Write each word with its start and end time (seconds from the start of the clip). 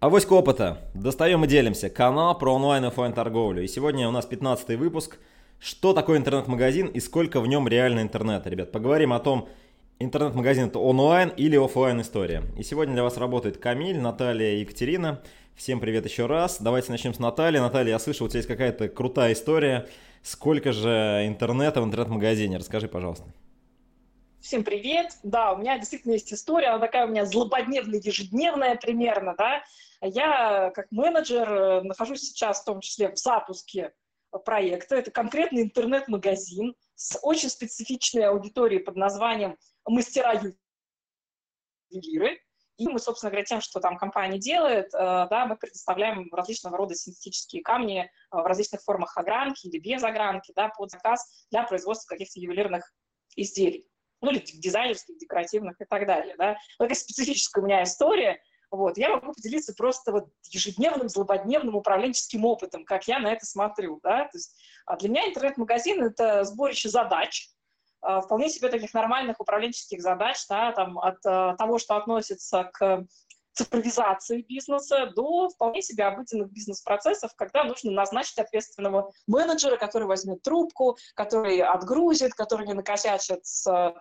Авоська 0.00 0.32
опыта. 0.32 0.78
Достаем 0.94 1.44
и 1.44 1.46
делимся. 1.46 1.90
Канал 1.90 2.38
про 2.38 2.54
онлайн 2.54 2.84
и 2.84 2.88
офлайн 2.88 3.12
торговлю. 3.12 3.62
И 3.62 3.68
сегодня 3.68 4.08
у 4.08 4.10
нас 4.10 4.24
15 4.24 4.78
выпуск. 4.78 5.18
Что 5.58 5.92
такое 5.92 6.16
интернет-магазин 6.16 6.86
и 6.86 7.00
сколько 7.00 7.38
в 7.38 7.46
нем 7.46 7.68
реально 7.68 8.00
интернета, 8.00 8.48
ребят? 8.48 8.72
Поговорим 8.72 9.12
о 9.12 9.18
том, 9.18 9.46
интернет-магазин 9.98 10.68
это 10.68 10.78
онлайн 10.78 11.28
или 11.36 11.62
офлайн 11.62 12.00
история. 12.00 12.44
И 12.58 12.62
сегодня 12.62 12.94
для 12.94 13.02
вас 13.02 13.18
работает 13.18 13.58
Камиль, 13.58 14.00
Наталья 14.00 14.54
и 14.54 14.60
Екатерина. 14.60 15.20
Всем 15.54 15.80
привет 15.80 16.06
еще 16.06 16.24
раз. 16.24 16.62
Давайте 16.62 16.90
начнем 16.92 17.12
с 17.12 17.18
Натальи. 17.18 17.58
Наталья, 17.58 17.90
я 17.90 17.98
слышал, 17.98 18.24
у 18.24 18.30
тебя 18.30 18.38
есть 18.38 18.48
какая-то 18.48 18.88
крутая 18.88 19.34
история. 19.34 19.86
Сколько 20.22 20.72
же 20.72 21.24
интернета 21.26 21.82
в 21.82 21.84
интернет-магазине? 21.84 22.56
Расскажи, 22.56 22.88
пожалуйста. 22.88 23.26
Всем 24.40 24.64
привет. 24.64 25.18
Да, 25.22 25.52
у 25.52 25.58
меня 25.58 25.76
действительно 25.76 26.12
есть 26.12 26.32
история, 26.32 26.68
она 26.68 26.78
такая 26.78 27.06
у 27.06 27.10
меня 27.10 27.26
злободневная, 27.26 28.00
ежедневная 28.02 28.76
примерно, 28.76 29.34
да. 29.36 29.62
Я 30.02 30.70
как 30.74 30.90
менеджер 30.90 31.52
э, 31.52 31.82
нахожусь 31.82 32.22
сейчас 32.22 32.62
в 32.62 32.64
том 32.64 32.80
числе 32.80 33.12
в 33.12 33.18
запуске 33.18 33.92
проекта. 34.44 34.96
Это 34.96 35.10
конкретный 35.10 35.62
интернет-магазин 35.62 36.74
с 36.94 37.18
очень 37.22 37.50
специфичной 37.50 38.24
аудиторией 38.24 38.82
под 38.82 38.96
названием 38.96 39.58
«Мастера 39.86 40.40
ювелиры». 41.90 42.40
И 42.78 42.88
мы, 42.88 42.98
собственно 42.98 43.30
говоря, 43.30 43.44
тем, 43.44 43.60
что 43.60 43.78
там 43.80 43.98
компания 43.98 44.38
делает, 44.38 44.86
э, 44.94 44.98
да, 45.28 45.44
мы 45.46 45.56
предоставляем 45.56 46.32
различного 46.32 46.78
рода 46.78 46.94
синтетические 46.94 47.62
камни 47.62 48.04
э, 48.04 48.08
в 48.30 48.46
различных 48.46 48.80
формах 48.82 49.18
огранки 49.18 49.66
или 49.66 49.78
без 49.78 50.02
огранки, 50.02 50.52
да, 50.56 50.68
под 50.68 50.90
заказ 50.90 51.46
для 51.50 51.64
производства 51.64 52.08
каких-то 52.08 52.40
ювелирных 52.40 52.90
изделий. 53.36 53.86
Ну, 54.22 54.30
или 54.30 54.38
дизайнерских, 54.38 55.18
декоративных 55.18 55.78
и 55.78 55.84
так 55.84 56.06
далее, 56.06 56.36
да. 56.38 56.56
Такая 56.78 56.94
специфическая 56.94 57.62
у 57.62 57.66
меня 57.66 57.82
история– 57.82 58.40
вот. 58.70 58.98
Я 58.98 59.10
могу 59.10 59.32
поделиться 59.32 59.74
просто 59.74 60.12
вот 60.12 60.28
ежедневным, 60.50 61.08
злободневным 61.08 61.74
управленческим 61.74 62.44
опытом, 62.44 62.84
как 62.84 63.08
я 63.08 63.18
на 63.18 63.32
это 63.32 63.46
смотрю. 63.46 64.00
Да? 64.02 64.24
То 64.24 64.38
есть, 64.38 64.56
а 64.86 64.96
для 64.96 65.08
меня 65.08 65.28
интернет-магазин— 65.28 66.02
это 66.04 66.44
сборище 66.44 66.88
задач, 66.88 67.50
а, 68.02 68.20
вполне 68.20 68.48
себе 68.48 68.68
таких 68.68 68.94
нормальных 68.94 69.40
управленческих 69.40 70.00
задач, 70.00 70.38
да, 70.48 70.72
там, 70.72 70.98
от 70.98 71.18
а, 71.26 71.54
того, 71.56 71.78
что 71.78 71.96
относится 71.96 72.70
к 72.72 73.06
цифровизации 73.52 74.42
бизнеса 74.42 75.12
до 75.14 75.48
вполне 75.48 75.82
себе 75.82 76.04
обыденных 76.04 76.50
бизнес-процессов, 76.50 77.32
когда 77.36 77.64
нужно 77.64 77.90
назначить 77.90 78.38
ответственного 78.38 79.12
менеджера, 79.26 79.76
который 79.76 80.06
возьмет 80.06 80.42
трубку, 80.42 80.96
который 81.14 81.60
отгрузит, 81.60 82.34
который 82.34 82.66
не 82.66 82.74
накосячит 82.74 83.44
с 83.44 83.92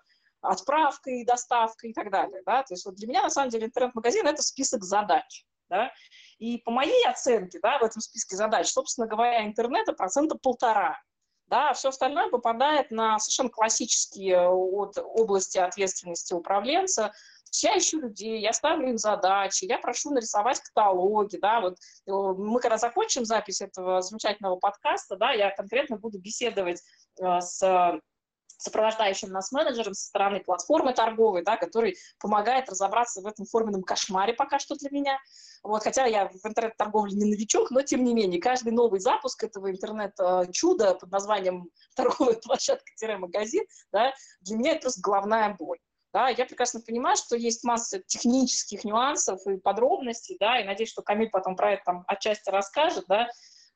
отправкой, 0.42 1.26
доставкой 1.26 1.92
и 1.92 1.94
так 1.94 2.12
далее. 2.12 2.42
Да? 2.46 2.64
То 2.64 2.74
есть 2.74 2.86
вот 2.86 2.96
для 2.96 3.08
меня, 3.08 3.24
на 3.24 3.30
самом 3.30 3.50
деле, 3.50 3.66
интернет-магазин– 3.68 4.28
это 4.28 4.42
список 4.42 4.84
задач. 4.84 5.46
Да? 5.70 5.92
И 6.40 6.58
по 6.58 6.72
моей 6.72 7.06
оценке 7.06 7.60
да, 7.62 7.78
в 7.80 7.84
этом 7.84 8.02
списке 8.02 8.36
задач, 8.36 8.68
собственно 8.68 9.08
говоря, 9.08 9.46
интернета 9.46 9.94
процента 9.94 10.36
полтора. 10.36 11.00
Да, 11.48 11.74
все 11.74 11.90
остальное 11.90 12.30
попадает 12.30 12.92
на 12.92 13.18
совершенно 13.18 13.50
классические 13.50 14.50
от 14.50 15.00
области 15.00 15.58
ответственности 15.58 16.34
управленца. 16.34 17.12
Я 17.64 17.76
ищу 17.76 18.00
людей, 18.00 18.40
я 18.40 18.54
ставлю 18.54 18.90
им 18.90 19.00
задачи, 19.00 19.66
я 19.66 19.80
прошу 19.80 20.12
нарисовать 20.12 20.60
каталоги, 20.60 21.38
да, 21.38 21.62
вот 21.62 21.74
э, 21.74 22.12
мы 22.12 22.60
когда 22.60 22.78
закончим 22.78 23.26
запись 23.26 23.62
этого 23.62 24.04
замечательного 24.04 24.58
подкаста, 24.58 25.16
да, 25.16 25.32
я 25.32 25.50
конкретно 25.50 25.98
буду 25.98 26.20
беседовать 26.20 26.84
э, 27.20 27.42
с 27.42 28.00
сопровождающим 28.60 29.30
нас 29.30 29.52
менеджером 29.52 29.94
со 29.94 30.08
стороны 30.08 30.42
платформы 30.42 30.94
торговой, 30.94 31.44
да, 31.44 31.58
который 31.58 31.96
помогает 32.20 32.70
разобраться 32.70 33.22
в 33.22 33.26
этом 33.26 33.46
форменном 33.46 33.84
кошмаре 33.84 34.34
пока 34.34 34.60
что 34.60 34.76
для 34.76 34.90
меня. 34.92 35.18
Вот, 35.64 35.84
хотя 35.84 36.06
я 36.06 36.28
в 36.28 36.46
интернет-торговле 36.46 37.14
не 37.16 37.26
новичок, 37.26 37.72
но 37.72 37.82
тем 37.82 38.04
не 38.04 38.14
менее, 38.14 38.42
каждый 38.42 38.72
новый 38.72 39.00
запуск 39.00 39.44
этого 39.44 39.72
интернет-чуда 39.72 40.96
под 40.96 41.12
названием 41.12 41.70
торговая 41.96 42.36
площадка-магазин, 42.36 43.66
да, 43.92 44.14
для 44.42 44.58
меня 44.58 44.72
это 44.74 44.82
просто 44.82 45.02
головная 45.02 45.56
боль. 45.58 45.80
Да, 46.12 46.30
я 46.30 46.46
прекрасно 46.46 46.82
понимаю, 46.82 47.16
что 47.18 47.36
есть 47.36 47.64
масса 47.64 48.00
технических 48.00 48.84
нюансов 48.84 49.46
и 49.46 49.58
подробностей, 49.58 50.38
да, 50.40 50.60
и 50.60 50.64
надеюсь, 50.64 50.90
что 50.90 51.04
Камиль 51.04 51.30
потом 51.30 51.56
про 51.56 51.74
это 51.74 51.84
там 51.86 52.04
отчасти 52.08 52.50
расскажет, 52.50 53.06
да, 53.08 53.28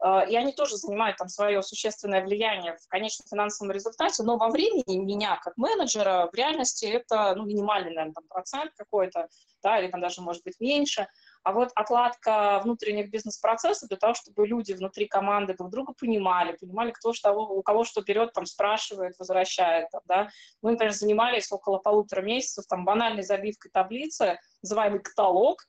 и 0.04 0.36
они 0.36 0.52
тоже 0.52 0.76
занимают 0.76 1.18
там 1.18 1.30
свое 1.30 1.64
существенное 1.64 2.22
влияние 2.24 2.76
в 2.76 2.88
конечном 2.90 3.26
финансовом 3.28 3.72
результате, 3.72 4.24
но 4.24 4.38
во 4.38 4.50
времени 4.50 4.98
меня 4.98 5.40
как 5.42 5.56
менеджера 5.56 6.30
в 6.32 6.36
реальности 6.36 6.86
это 6.86 7.34
ну, 7.36 7.46
минимальный, 7.46 7.92
наверное, 7.92 8.14
там, 8.14 8.26
процент 8.28 8.74
какой-то, 8.76 9.30
да, 9.62 9.80
или 9.80 9.90
там 9.90 10.02
даже 10.02 10.22
может 10.22 10.44
быть 10.44 10.60
меньше. 10.60 11.08
А 11.44 11.54
вот 11.54 11.72
отладка 11.76 12.62
внутренних 12.64 13.10
бизнес-процессов 13.10 13.90
для 13.90 13.98
того, 13.98 14.14
чтобы 14.14 14.48
люди 14.48 14.74
внутри 14.74 15.08
команды 15.08 15.54
друг 15.56 15.70
друга 15.70 15.94
понимали, 15.94 16.58
понимали, 16.58 16.92
кто 16.92 17.14
что, 17.14 17.32
у 17.34 17.62
кого 17.62 17.84
что 17.86 18.02
берет, 18.02 18.34
там, 18.34 18.46
спрашивает, 18.46 19.16
возвращает. 19.20 19.90
Там, 19.92 20.02
да. 20.06 20.30
Мы, 20.62 20.72
например, 20.72 20.94
занимались 20.94 21.52
около 21.52 21.78
полутора 21.78 22.22
месяцев 22.22 22.66
там, 22.68 22.86
банальной 22.86 23.24
забивкой 23.24 23.72
таблицы, 23.72 24.40
называемый 24.62 25.00
каталог, 25.00 25.64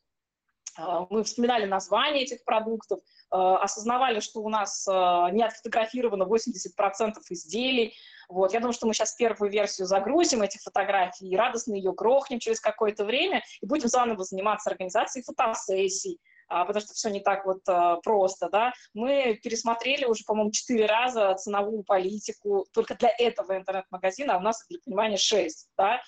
мы 1.11 1.25
вспоминали 1.25 1.67
названия 1.67 2.23
этих 2.23 2.45
продуктов, 2.45 3.01
а, 3.31 3.59
осознавали, 3.59 4.21
что 4.21 4.41
у 4.41 4.49
нас 4.49 4.87
а, 4.89 5.31
не 5.31 5.43
отфотографировано 5.43 6.25
80% 6.25 7.15
изделий. 7.31 7.95
Вот. 8.29 8.53
Я 8.53 8.61
думаю, 8.61 8.73
что 8.73 8.87
мы 8.87 8.95
сейчас 8.95 9.15
первую 9.15 9.51
версию 9.51 9.87
загрузим 9.87 10.43
этих 10.43 10.61
фотографий 10.63 11.29
и 11.29 11.37
радостно 11.37 11.75
ее 11.75 11.93
грохнем 11.93 12.39
через 12.39 12.61
какое-то 12.61 13.05
время 13.05 13.43
и 13.61 13.67
будем 13.67 13.89
заново 13.89 14.23
заниматься 14.25 14.71
организацией 14.71 15.25
фотосессий, 15.25 16.21
потому 16.49 16.81
что 16.81 16.95
все 16.95 17.11
не 17.11 17.21
так 17.21 17.45
вот 17.45 17.63
просто, 18.03 18.49
да. 18.49 18.73
Мы 18.95 19.39
пересмотрели 19.43 20.07
уже, 20.07 20.25
по-моему, 20.25 20.53
четыре 20.53 20.87
раза 20.87 21.35
ценовую 21.35 21.83
политику 21.83 22.67
только 22.73 22.95
для 22.95 23.13
этого 23.19 23.59
интернет-магазина, 23.59 24.37
а 24.37 24.39
у 24.39 24.43
нас, 24.43 24.65
для 24.71 24.79
понимания, 24.85 25.19
шесть, 25.19 25.69
да. 25.77 26.01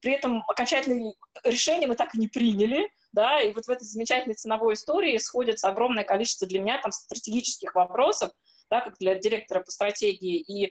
При 0.00 0.12
этом 0.12 0.42
окончательное 0.48 1.12
решение 1.44 1.86
мы 1.86 1.96
так 1.96 2.14
и 2.14 2.18
не 2.18 2.28
приняли, 2.28 2.88
да, 3.12 3.40
и 3.40 3.52
вот 3.52 3.66
в 3.66 3.70
этой 3.70 3.84
замечательной 3.84 4.34
ценовой 4.34 4.74
истории 4.74 5.16
сходится 5.18 5.68
огромное 5.68 6.04
количество 6.04 6.46
для 6.46 6.60
меня 6.60 6.80
там 6.80 6.92
стратегических 6.92 7.74
вопросов, 7.74 8.30
да, 8.70 8.80
как 8.80 8.98
для 8.98 9.14
директора 9.14 9.60
по 9.60 9.70
стратегии, 9.70 10.38
и 10.38 10.66
э, 10.66 10.70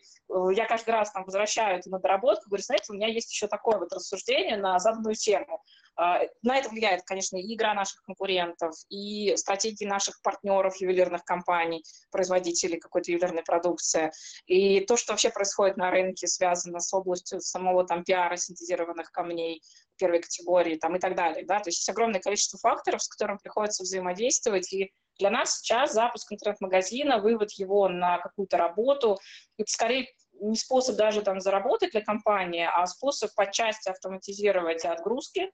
я 0.56 0.66
каждый 0.66 0.92
раз 0.92 1.12
там 1.12 1.25
возвращаю 1.25 1.80
эту 1.80 1.90
на 1.90 2.00
доработку, 2.00 2.50
говорю, 2.50 2.64
знаете, 2.64 2.86
у 2.90 2.94
меня 2.94 3.08
есть 3.08 3.31
еще 3.31 3.48
такое 3.48 3.80
вот 3.80 3.92
рассуждение 3.92 4.58
на 4.58 4.78
заданную 4.80 5.16
тему. 5.16 5.64
А, 5.97 6.22
на 6.44 6.58
это 6.58 6.69
влияет, 6.69 7.02
конечно, 7.06 7.38
и 7.38 7.56
игра 7.56 7.74
наших 7.74 8.03
конкурентов, 8.03 8.74
и 8.90 9.35
стратегии 9.35 9.85
наших 9.85 10.22
партнеров, 10.22 10.80
ювелирных 10.80 11.24
компаний, 11.24 11.84
производителей 12.12 12.80
какой-то 12.80 13.12
ювелирной 13.12 13.44
продукции, 13.44 14.12
и 14.46 14.81
то, 14.81 14.96
что 14.96 15.13
вообще 15.13 15.31
происходит 15.31 15.75
на 15.78 15.90
рынке, 15.90 16.28
связано 16.28 16.80
с 16.80 16.94
областью 16.94 17.41
самого 17.41 17.86
там 17.86 18.03
пиара 18.03 18.38
синтезированных 18.38 19.12
камней 19.12 19.62
первой 19.97 20.22
категории 20.22 20.75
там, 20.75 20.96
и 20.96 21.00
так 21.00 21.16
далее. 21.16 21.44
Да? 21.46 21.59
То 21.59 21.69
есть 21.69 21.80
есть 21.80 21.90
огромное 21.90 22.22
количество 22.22 22.59
факторов, 22.59 23.02
с 23.02 23.07
которыми 23.07 23.38
приходится 23.38 23.81
взаимодействовать, 23.81 24.72
и 24.72 24.91
для 25.18 25.31
нас 25.31 25.57
сейчас 25.57 25.94
запуск 25.94 26.31
интернет-магазина, 26.31 27.18
вывод 27.18 27.52
его 27.53 27.90
на 27.90 28.19
какую-то 28.19 28.57
работу, 28.57 29.18
это 29.57 29.72
скорее 29.72 30.07
не 30.40 30.56
способ 30.56 30.96
даже 30.96 31.24
там 31.24 31.41
заработать 31.41 31.91
для 31.91 32.02
компании, 32.02 32.69
а 32.72 32.86
способ 32.86 33.34
по 33.34 33.52
части 33.52 33.90
автоматизировать 33.90 34.86
отгрузки, 34.86 35.52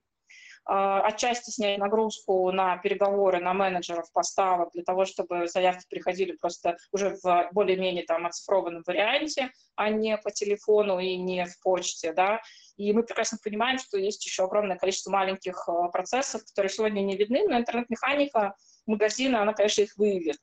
отчасти 0.65 1.51
снять 1.51 1.77
нагрузку 1.77 2.51
на 2.51 2.77
переговоры, 2.77 3.39
на 3.39 3.53
менеджеров 3.53 4.11
поставок 4.13 4.71
для 4.73 4.83
того, 4.83 5.05
чтобы 5.05 5.47
заявки 5.47 5.85
приходили 5.89 6.33
просто 6.33 6.77
уже 6.91 7.17
в 7.21 7.49
более-менее 7.51 8.05
там 8.05 8.25
оцифрованном 8.25 8.83
варианте, 8.85 9.51
а 9.75 9.89
не 9.89 10.17
по 10.17 10.31
телефону 10.31 10.99
и 10.99 11.17
не 11.17 11.45
в 11.45 11.59
почте, 11.61 12.13
да, 12.13 12.41
и 12.77 12.91
мы 12.93 13.03
прекрасно 13.03 13.37
понимаем, 13.43 13.77
что 13.77 13.97
есть 13.97 14.25
еще 14.25 14.43
огромное 14.45 14.77
количество 14.77 15.11
маленьких 15.11 15.67
а, 15.67 15.89
процессов, 15.89 16.43
которые 16.45 16.69
сегодня 16.71 17.01
не 17.01 17.15
видны, 17.15 17.47
но 17.47 17.57
интернет-механика 17.57 18.55
магазина, 18.85 19.41
она, 19.41 19.53
конечно, 19.53 19.81
их 19.81 19.95
выявит. 19.97 20.37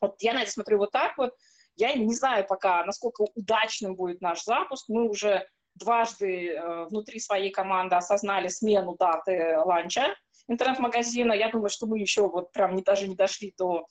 Вот 0.00 0.16
я 0.20 0.34
на 0.34 0.42
это 0.42 0.50
смотрю 0.50 0.78
вот 0.78 0.92
так 0.92 1.16
вот. 1.18 1.34
Я 1.74 1.92
не 1.92 2.14
знаю 2.14 2.46
пока, 2.46 2.84
насколько 2.84 3.26
удачным 3.34 3.96
будет 3.96 4.20
наш 4.20 4.44
запуск. 4.44 4.88
Мы 4.88 5.08
уже 5.08 5.46
дважды 5.76 6.50
э, 6.50 6.84
внутри 6.86 7.20
своей 7.20 7.50
команды 7.50 7.96
осознали 7.96 8.48
смену 8.48 8.96
даты 8.98 9.58
ланча 9.58 10.14
интернет-магазина. 10.48 11.32
Я 11.32 11.50
думаю, 11.50 11.70
что 11.70 11.86
мы 11.86 11.98
еще 11.98 12.28
вот 12.28 12.52
прям 12.52 12.74
не, 12.74 12.82
даже 12.82 13.08
не 13.08 13.14
дошли 13.14 13.52
до 13.58 13.86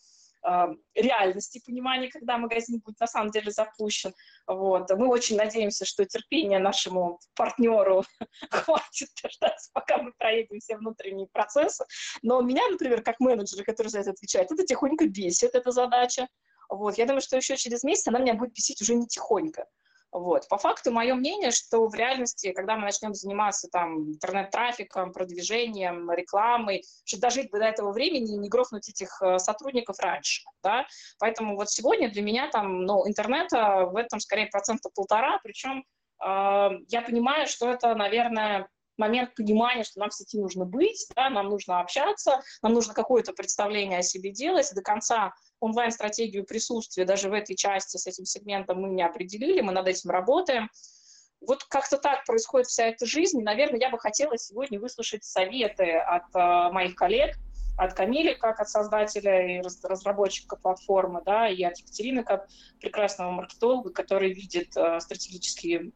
э, 0.48 0.68
реальности 0.96 1.62
понимания, 1.66 2.10
когда 2.10 2.38
магазин 2.38 2.80
будет 2.80 3.00
на 3.00 3.08
самом 3.08 3.32
деле 3.32 3.52
запущен. 3.52 4.14
Вот. 4.48 4.90
Мы 4.92 5.08
очень 5.08 5.38
надеемся, 5.38 5.86
что 5.86 6.06
терпение 6.06 6.60
нашему 6.60 7.20
партнеру 7.36 8.04
хватит 8.50 9.10
дождаться, 9.22 9.70
пока 9.74 9.98
мы 9.98 10.14
проедем 10.18 10.60
все 10.60 10.78
внутренние 10.78 11.28
процессы. 11.28 11.86
Но 12.22 12.42
меня, 12.42 12.68
например, 12.70 13.02
как 13.04 13.20
менеджера, 13.20 13.64
который 13.64 13.88
за 13.88 14.00
это 14.00 14.12
отвечает, 14.12 14.52
это 14.52 14.66
тихонько 14.66 15.08
бесит, 15.08 15.56
эта 15.56 15.72
задача. 15.72 16.28
Вот. 16.70 16.98
Я 16.98 17.06
думаю, 17.06 17.22
что 17.22 17.38
еще 17.38 17.58
через 17.58 17.84
месяц 17.84 18.08
она 18.08 18.20
меня 18.20 18.34
будет 18.34 18.54
бесить 18.54 18.81
уже 18.81 18.96
не 18.96 19.08
тихонько. 19.08 19.66
Вот. 20.16 20.48
По 20.48 20.58
факту, 20.58 20.94
мое 20.94 21.14
мнение, 21.14 21.52
что 21.52 21.90
в 21.90 21.94
реальности, 21.94 22.54
когда 22.54 22.78
мы 22.78 22.84
начнем 22.84 23.14
заниматься 23.14 23.68
там 23.70 24.14
интернет-трафиком, 24.14 25.12
продвижением, 25.12 26.10
рекламой, 26.10 26.86
что 27.04 27.20
дожить 27.20 27.52
бы 27.52 27.60
до 27.60 27.66
этого 27.66 27.92
времени 27.92 28.36
и 28.36 28.38
не 28.38 28.48
грохнуть 28.48 28.88
этих 28.88 29.22
э, 29.22 29.40
сотрудников 29.40 30.00
раньше, 30.00 30.44
да. 30.64 30.86
Поэтому 31.20 31.58
вот 31.58 31.70
сегодня 31.70 32.10
для 32.10 32.22
меня 32.22 32.50
там, 32.50 32.86
ну, 32.86 33.06
интернета 33.06 33.88
в 33.92 33.98
этом 33.98 34.22
скорее 34.22 34.46
процента 34.48 34.90
полтора, 34.96 35.38
причем 35.44 35.84
э, 36.26 36.70
я 36.88 37.02
понимаю, 37.02 37.46
что 37.46 37.70
это, 37.70 37.94
наверное, 37.94 38.70
момент 38.97 39.36
понимания, 39.36 39.83
что 39.83 40.00
нам 40.00 40.09
в 40.09 40.13
сети 40.13 40.38
нужно 40.39 40.65
быть, 40.65 41.07
да, 41.15 41.30
нам 41.30 41.50
нужно 41.50 41.80
общаться, 41.80 42.42
нам 42.62 42.74
нужно 42.74 42.94
какое-то 42.94 43.33
представление 43.33 44.00
о 44.00 44.03
себе 44.03 44.31
делать. 44.31 44.71
До 44.74 44.81
конца 44.81 45.33
онлайн-стратегию 45.59 46.45
присутствия 46.45 47.06
даже 47.06 47.30
в 47.30 47.33
этой 47.33 47.56
части 47.56 47.97
с 47.97 48.07
этим 48.07 48.25
сегментом 48.25 48.81
мы 48.81 48.89
не 48.89 49.03
определили, 49.03 49.62
мы 49.62 49.71
над 49.71 49.88
этим 49.88 50.09
работаем. 50.09 50.69
Вот 51.42 51.63
как-то 51.65 51.97
так 51.97 52.25
происходит 52.25 52.68
вся 52.68 52.86
эта 52.88 53.06
жизнь. 53.06 53.42
Наверное, 53.42 53.80
я 53.80 53.89
бы 53.89 54.00
хотела 54.00 54.38
сегодня 54.38 54.80
выслушать 54.80 55.24
советы 55.24 55.92
от 55.97 56.24
э, 56.33 56.71
моих 56.71 56.95
коллег, 56.95 57.36
от 57.77 57.94
Камили, 57.94 58.33
как 58.33 58.59
от 58.59 58.69
создателя 58.69 59.57
и 59.57 59.62
разработчика 59.83 60.56
платформы, 60.56 61.21
да, 61.25 61.50
и 61.50 61.62
от 61.63 61.77
Екатерины, 61.77 62.24
как 62.24 62.47
прекрасного 62.80 63.31
маркетолога, 63.31 63.92
который 63.92 64.33
видит 64.33 64.75
э, 64.77 65.00
стратегические 65.00 65.92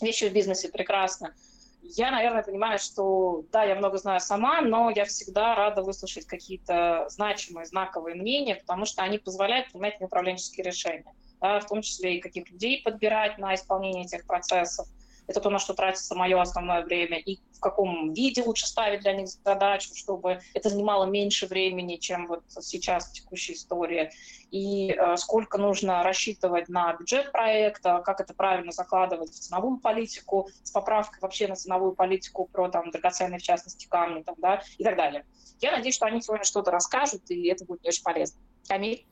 вещи 0.00 0.28
в 0.28 0.32
бизнесе 0.32 0.68
прекрасно. 0.68 1.34
Я, 1.82 2.12
наверное, 2.12 2.44
понимаю, 2.44 2.78
что 2.78 3.44
да, 3.50 3.64
я 3.64 3.74
много 3.74 3.98
знаю 3.98 4.20
сама, 4.20 4.60
но 4.60 4.90
я 4.90 5.04
всегда 5.04 5.54
рада 5.56 5.82
выслушать 5.82 6.26
какие-то 6.26 7.06
значимые, 7.08 7.66
знаковые 7.66 8.14
мнения, 8.14 8.54
потому 8.54 8.86
что 8.86 9.02
они 9.02 9.18
позволяют 9.18 9.70
принимать 9.70 10.00
управленческие 10.00 10.64
решения, 10.64 11.12
да, 11.40 11.58
в 11.58 11.66
том 11.66 11.82
числе 11.82 12.16
и 12.16 12.20
каких 12.20 12.48
людей 12.50 12.82
подбирать 12.82 13.38
на 13.38 13.54
исполнение 13.54 14.04
этих 14.04 14.26
процессов, 14.26 14.86
это 15.26 15.40
то, 15.40 15.50
на 15.50 15.58
что 15.58 15.74
тратится 15.74 16.14
мое 16.14 16.40
основное 16.40 16.84
время, 16.84 17.18
и 17.18 17.38
в 17.52 17.60
каком 17.60 18.12
виде 18.12 18.42
лучше 18.42 18.66
ставить 18.66 19.00
для 19.00 19.12
них 19.12 19.28
задачу, 19.28 19.90
чтобы 19.94 20.40
это 20.54 20.68
занимало 20.68 21.04
меньше 21.04 21.46
времени, 21.46 21.96
чем 21.96 22.26
вот 22.26 22.42
сейчас 22.48 23.08
в 23.08 23.12
текущей 23.12 23.54
истории, 23.54 24.10
и 24.50 24.92
э, 24.92 25.16
сколько 25.16 25.58
нужно 25.58 26.02
рассчитывать 26.02 26.68
на 26.68 26.92
бюджет 26.94 27.32
проекта, 27.32 28.02
как 28.04 28.20
это 28.20 28.34
правильно 28.34 28.72
закладывать 28.72 29.30
в 29.30 29.38
ценовую 29.38 29.78
политику, 29.78 30.48
с 30.62 30.70
поправкой 30.70 31.20
вообще 31.20 31.48
на 31.48 31.56
ценовую 31.56 31.94
политику 31.94 32.48
про 32.52 32.68
там 32.68 32.90
драгоценные, 32.90 33.38
в 33.38 33.42
частности, 33.42 33.86
камни 33.86 34.22
там, 34.22 34.34
да, 34.38 34.62
и 34.78 34.84
так 34.84 34.96
далее. 34.96 35.24
Я 35.60 35.72
надеюсь, 35.72 35.94
что 35.94 36.06
они 36.06 36.20
сегодня 36.20 36.44
что-то 36.44 36.70
расскажут, 36.70 37.30
и 37.30 37.48
это 37.48 37.64
будет 37.64 37.86
очень 37.86 38.02
полезно. 38.02 38.40
Камиль? 38.68 39.06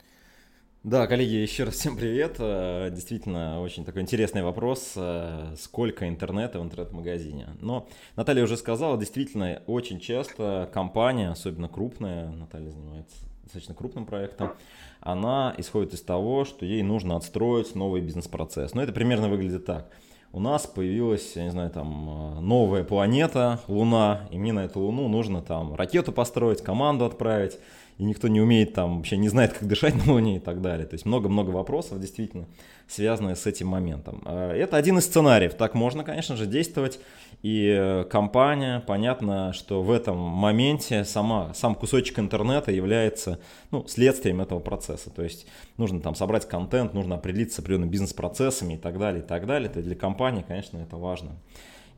Да, 0.82 1.06
коллеги, 1.06 1.34
еще 1.34 1.64
раз 1.64 1.74
всем 1.74 1.94
привет. 1.94 2.36
Э, 2.38 2.88
действительно, 2.90 3.60
очень 3.60 3.84
такой 3.84 4.00
интересный 4.00 4.42
вопрос, 4.42 4.94
э, 4.96 5.54
сколько 5.60 6.08
интернета 6.08 6.58
в 6.58 6.62
интернет-магазине. 6.62 7.48
Но 7.60 7.86
Наталья 8.16 8.44
уже 8.44 8.56
сказала, 8.56 8.96
действительно, 8.96 9.60
очень 9.66 10.00
часто 10.00 10.70
компания, 10.72 11.28
особенно 11.28 11.68
крупная, 11.68 12.30
Наталья 12.30 12.70
занимается 12.70 13.14
достаточно 13.42 13.74
крупным 13.74 14.06
проектом, 14.06 14.52
она 15.00 15.54
исходит 15.58 15.92
из 15.92 16.00
того, 16.00 16.46
что 16.46 16.64
ей 16.64 16.82
нужно 16.82 17.16
отстроить 17.16 17.74
новый 17.74 18.00
бизнес-процесс. 18.00 18.72
Но 18.72 18.82
это 18.82 18.94
примерно 18.94 19.28
выглядит 19.28 19.66
так. 19.66 19.90
У 20.32 20.40
нас 20.40 20.66
появилась, 20.66 21.34
я 21.34 21.42
не 21.42 21.50
знаю, 21.50 21.70
там 21.70 22.38
э, 22.38 22.40
новая 22.40 22.84
планета, 22.84 23.60
Луна, 23.68 24.28
и 24.30 24.38
мне 24.38 24.54
на 24.54 24.64
эту 24.64 24.80
Луну 24.80 25.08
нужно 25.08 25.42
там 25.42 25.74
ракету 25.74 26.12
построить, 26.12 26.62
команду 26.62 27.04
отправить, 27.04 27.58
и 28.00 28.04
никто 28.04 28.28
не 28.28 28.40
умеет 28.40 28.72
там, 28.72 28.96
вообще 28.96 29.18
не 29.18 29.28
знает, 29.28 29.52
как 29.52 29.68
дышать 29.68 29.94
на 29.94 30.14
Луне 30.14 30.36
и 30.36 30.38
так 30.38 30.62
далее. 30.62 30.86
То 30.86 30.94
есть 30.94 31.04
много-много 31.04 31.50
вопросов 31.50 32.00
действительно 32.00 32.46
связанные 32.88 33.36
с 33.36 33.44
этим 33.44 33.68
моментом. 33.68 34.22
А, 34.24 34.54
это 34.54 34.78
один 34.78 34.96
из 34.96 35.04
сценариев. 35.04 35.52
Так 35.52 35.74
можно, 35.74 36.02
конечно 36.02 36.34
же, 36.34 36.46
действовать. 36.46 36.98
И 37.42 37.66
э, 37.78 38.04
компания, 38.04 38.82
понятно, 38.86 39.52
что 39.52 39.82
в 39.82 39.90
этом 39.90 40.16
моменте 40.16 41.04
сама, 41.04 41.52
сам 41.52 41.74
кусочек 41.74 42.18
интернета 42.18 42.72
является 42.72 43.38
ну, 43.70 43.86
следствием 43.86 44.40
этого 44.40 44.60
процесса. 44.60 45.10
То 45.10 45.22
есть 45.22 45.46
нужно 45.76 46.00
там 46.00 46.14
собрать 46.14 46.48
контент, 46.48 46.94
нужно 46.94 47.16
определиться 47.16 47.56
с 47.56 47.58
определенными 47.58 47.90
бизнес-процессами 47.90 48.74
и 48.74 48.78
так 48.78 48.98
далее, 48.98 49.22
и 49.22 49.26
так 49.26 49.46
далее. 49.46 49.68
То 49.68 49.76
есть 49.76 49.86
для 49.86 49.96
компании, 49.96 50.42
конечно, 50.48 50.78
это 50.78 50.96
важно. 50.96 51.32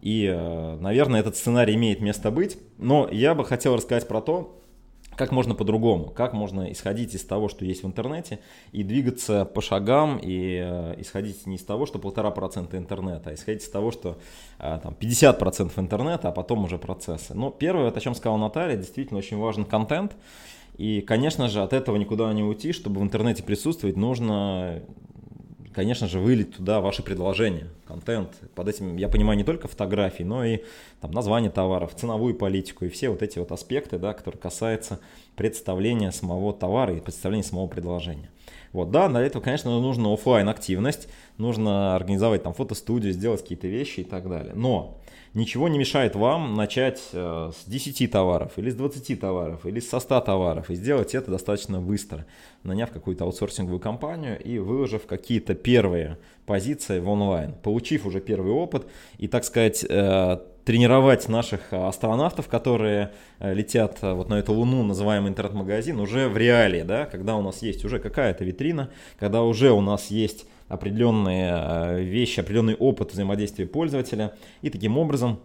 И, 0.01 0.27
э, 0.27 0.79
наверное, 0.81 1.21
этот 1.21 1.37
сценарий 1.37 1.77
имеет 1.77 2.01
место 2.01 2.33
быть. 2.33 2.59
Но 2.79 3.09
я 3.09 3.37
бы 3.37 3.45
хотел 3.45 3.77
рассказать 3.77 4.09
про 4.09 4.21
то, 4.21 4.59
как 5.17 5.33
можно 5.33 5.55
по-другому, 5.55 6.07
как 6.07 6.33
можно 6.33 6.73
исходить 6.73 7.15
из 7.15 7.25
того, 7.25 7.49
что 7.49 7.65
есть 7.65 7.83
в 7.83 7.87
интернете, 7.87 8.39
и 8.73 8.83
двигаться 8.83 9.45
по 9.45 9.61
шагам, 9.61 10.19
и 10.23 10.61
э, 10.65 10.95
исходить 11.01 11.47
не 11.47 11.57
из 11.57 11.65
того, 11.65 11.87
что 11.87 11.99
полтора 11.99 12.31
процента 12.31 12.79
интернета, 12.79 13.31
а 13.31 13.35
исходить 13.35 13.63
из 13.63 13.69
того, 13.69 13.91
что 13.91 14.19
э, 14.59 14.81
там 14.83 14.97
50% 14.99 15.73
интернета, 15.77 16.29
а 16.29 16.33
потом 16.33 16.65
уже 16.65 16.79
процессы. 16.79 17.35
Но 17.35 17.51
первое, 17.51 17.91
о 17.91 18.01
чем 18.01 18.15
сказала 18.15 18.39
Наталья, 18.39 18.77
действительно 18.77 19.19
очень 19.19 19.39
важен 19.39 19.65
контент, 19.65 20.17
и, 20.79 21.03
конечно 21.03 21.49
же, 21.49 21.63
от 21.63 21.73
этого 21.73 21.97
никуда 21.97 22.33
не 22.33 22.43
уйти, 22.43 22.73
чтобы 22.73 23.01
в 23.01 23.03
интернете 23.03 23.43
присутствовать, 23.43 23.97
нужно 23.97 24.83
конечно 25.75 26.07
же, 26.07 26.19
вылить 26.19 26.57
туда 26.57 26.81
ваши 26.81 27.03
предложения, 27.03 27.69
контент. 27.87 28.31
Под 28.55 28.69
этим 28.69 28.97
я 28.97 29.09
понимаю 29.09 29.37
не 29.37 29.45
только 29.45 29.69
фотографии, 29.69 30.23
но 30.23 30.45
и 30.45 30.61
там, 31.01 31.11
название 31.11 31.51
товаров, 31.51 31.95
ценовую 31.95 32.35
политику 32.35 32.85
и 32.85 32.89
все 32.89 33.09
вот 33.09 33.23
эти 33.23 33.39
вот 33.39 33.53
аспекты, 33.53 33.99
да, 33.99 34.13
которые 34.13 34.41
касаются 34.41 35.01
представления 35.43 36.13
самого 36.13 36.53
товара 36.53 36.95
и 36.95 37.01
представления 37.01 37.43
самого 37.43 37.67
предложения. 37.67 38.31
Вот, 38.73 38.93
да, 38.93 39.09
для 39.09 39.23
этого, 39.23 39.43
конечно, 39.43 39.81
нужна 39.81 40.13
офлайн 40.13 40.49
активность, 40.49 41.09
нужно 41.37 41.97
организовать 41.97 42.45
там 42.45 42.55
фотостудию, 42.55 43.13
сделать 43.13 43.43
какие-то 43.43 43.67
вещи 43.67 44.01
и 44.01 44.05
так 44.05 44.29
далее. 44.29 44.53
Но 44.55 45.01
ничего 45.35 45.69
не 45.69 45.79
мешает 45.79 46.15
вам 46.15 46.55
начать 46.55 47.03
э, 47.13 47.51
с 47.53 47.69
10 47.69 48.09
товаров, 48.09 48.53
или 48.57 48.71
с 48.71 48.77
20 48.77 49.21
товаров, 49.21 49.67
или 49.67 49.81
со 49.81 49.99
100 49.99 50.21
товаров, 50.21 50.71
и 50.71 50.77
сделать 50.77 51.13
это 51.17 51.33
достаточно 51.33 51.81
быстро, 51.81 52.25
наняв 52.63 52.93
какую-то 52.93 53.25
аутсорсинговую 53.25 53.81
компанию 53.81 54.41
и 54.41 54.61
выложив 54.61 55.07
какие-то 55.07 55.55
первые 55.55 56.19
позиции 56.47 57.01
в 57.01 57.09
онлайн, 57.09 57.55
получив 57.65 58.07
уже 58.07 58.21
первый 58.21 58.53
опыт 58.53 58.87
и, 59.19 59.27
так 59.27 59.45
сказать, 59.45 59.85
э, 59.89 60.39
тренировать 60.65 61.29
наших 61.29 61.73
астронавтов, 61.73 62.49
которые 62.49 63.13
э, 63.39 63.53
летят 63.55 63.99
э, 64.03 64.13
вот 64.13 64.29
на 64.29 64.35
эту 64.35 64.53
Луну, 64.53 64.83
называемый 64.85 65.31
интернет-магазин, 65.31 65.99
уже 65.99 66.29
в 66.29 66.37
реале, 66.37 66.85
да, 66.85 67.07
когда 67.07 67.37
у 67.37 67.43
нас 67.43 67.63
есть 67.63 67.85
уже 67.85 67.99
какая-то 67.99 68.45
витрина, 68.45 68.91
когда 69.19 69.43
уже 69.43 69.73
у 69.73 69.81
нас 69.81 70.11
есть 70.11 70.47
определенные 70.69 71.53
э, 71.53 72.03
вещи, 72.03 72.41
определенный 72.41 72.75
опыт 72.75 73.13
взаимодействия 73.13 73.67
пользователя, 73.67 74.35
и 74.63 74.71
таким 74.71 74.97
образом 74.99 75.41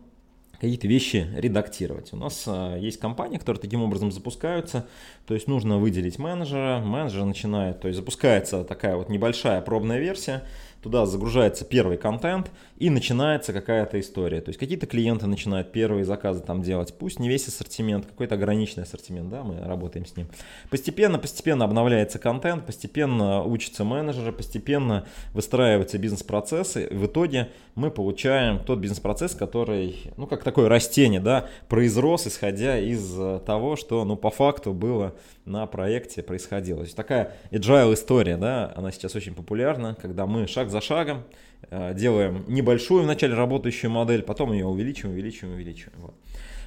какие-то 0.54 0.88
вещи 0.88 1.28
редактировать. 1.36 2.14
У 2.14 2.18
нас 2.18 2.48
есть 2.80 3.00
компании, 3.00 3.38
которые 3.38 3.62
таким 3.62 3.84
образом 3.84 4.12
запускаются, 4.12 4.88
то 5.28 5.36
есть 5.36 5.48
нужно 5.48 5.78
выделить 5.78 6.18
менеджера, 6.18 6.80
менеджер 6.80 7.26
начинает, 7.26 7.80
то 7.80 7.88
есть 7.88 8.00
запускается 8.00 8.64
такая 8.64 8.96
вот 8.96 9.08
небольшая 9.10 9.62
пробная 9.62 10.00
версия, 10.00 10.44
туда 10.88 11.06
загружается 11.06 11.66
первый 11.66 11.98
контент 11.98 12.50
и 12.78 12.90
начинается 12.90 13.52
какая-то 13.52 14.00
история. 14.00 14.40
То 14.40 14.50
есть 14.50 14.60
какие-то 14.60 14.86
клиенты 14.86 15.28
начинают 15.28 15.74
первые 15.74 16.06
заказы 16.06 16.42
там 16.42 16.62
делать, 16.62 16.94
пусть 16.98 17.20
не 17.20 17.28
весь 17.28 17.48
ассортимент, 17.48 18.06
какой-то 18.06 18.36
ограниченный 18.36 18.84
ассортимент, 18.84 19.30
да, 19.30 19.44
мы 19.44 19.60
работаем 19.60 20.06
с 20.06 20.16
ним. 20.16 20.28
Постепенно, 20.70 21.20
постепенно 21.20 21.66
обновляется 21.66 22.20
контент, 22.20 22.66
постепенно 22.66 23.44
учатся 23.44 23.84
менеджеры, 23.84 24.32
постепенно 24.32 25.06
выстраиваются 25.34 25.98
бизнес-процессы. 25.98 26.88
В 26.90 27.08
итоге 27.08 27.50
мы 27.76 27.92
получаем 27.92 28.60
тот 28.60 28.80
бизнес-процесс, 28.80 29.36
который, 29.36 29.98
ну, 30.16 30.26
как 30.26 30.44
такое 30.44 30.70
растение, 30.70 31.20
да, 31.20 31.48
произрос, 31.68 32.28
исходя 32.28 32.80
из 32.80 33.14
того, 33.46 33.76
что, 33.76 34.06
ну, 34.06 34.16
по 34.16 34.30
факту 34.30 34.74
было 34.74 35.16
на 35.44 35.66
проекте 35.66 36.24
происходило. 36.24 36.80
То 36.80 36.86
есть 36.86 36.96
такая 36.96 37.36
agile 37.52 37.94
история, 37.94 38.38
да, 38.38 38.72
она 38.76 38.92
сейчас 38.92 39.16
очень 39.16 39.34
популярна, 39.34 39.98
когда 40.02 40.26
мы 40.26 40.48
шаг 40.48 40.70
за 40.70 40.77
шагом 40.82 41.24
э, 41.70 41.94
делаем 41.94 42.44
небольшую 42.48 43.04
вначале 43.04 43.34
работающую 43.34 43.92
модель, 43.92 44.22
потом 44.22 44.52
ее 44.54 44.66
увеличиваем, 44.66 45.16
увеличиваем, 45.16 45.56
увеличиваем. 45.56 46.00
Вот. 46.02 46.14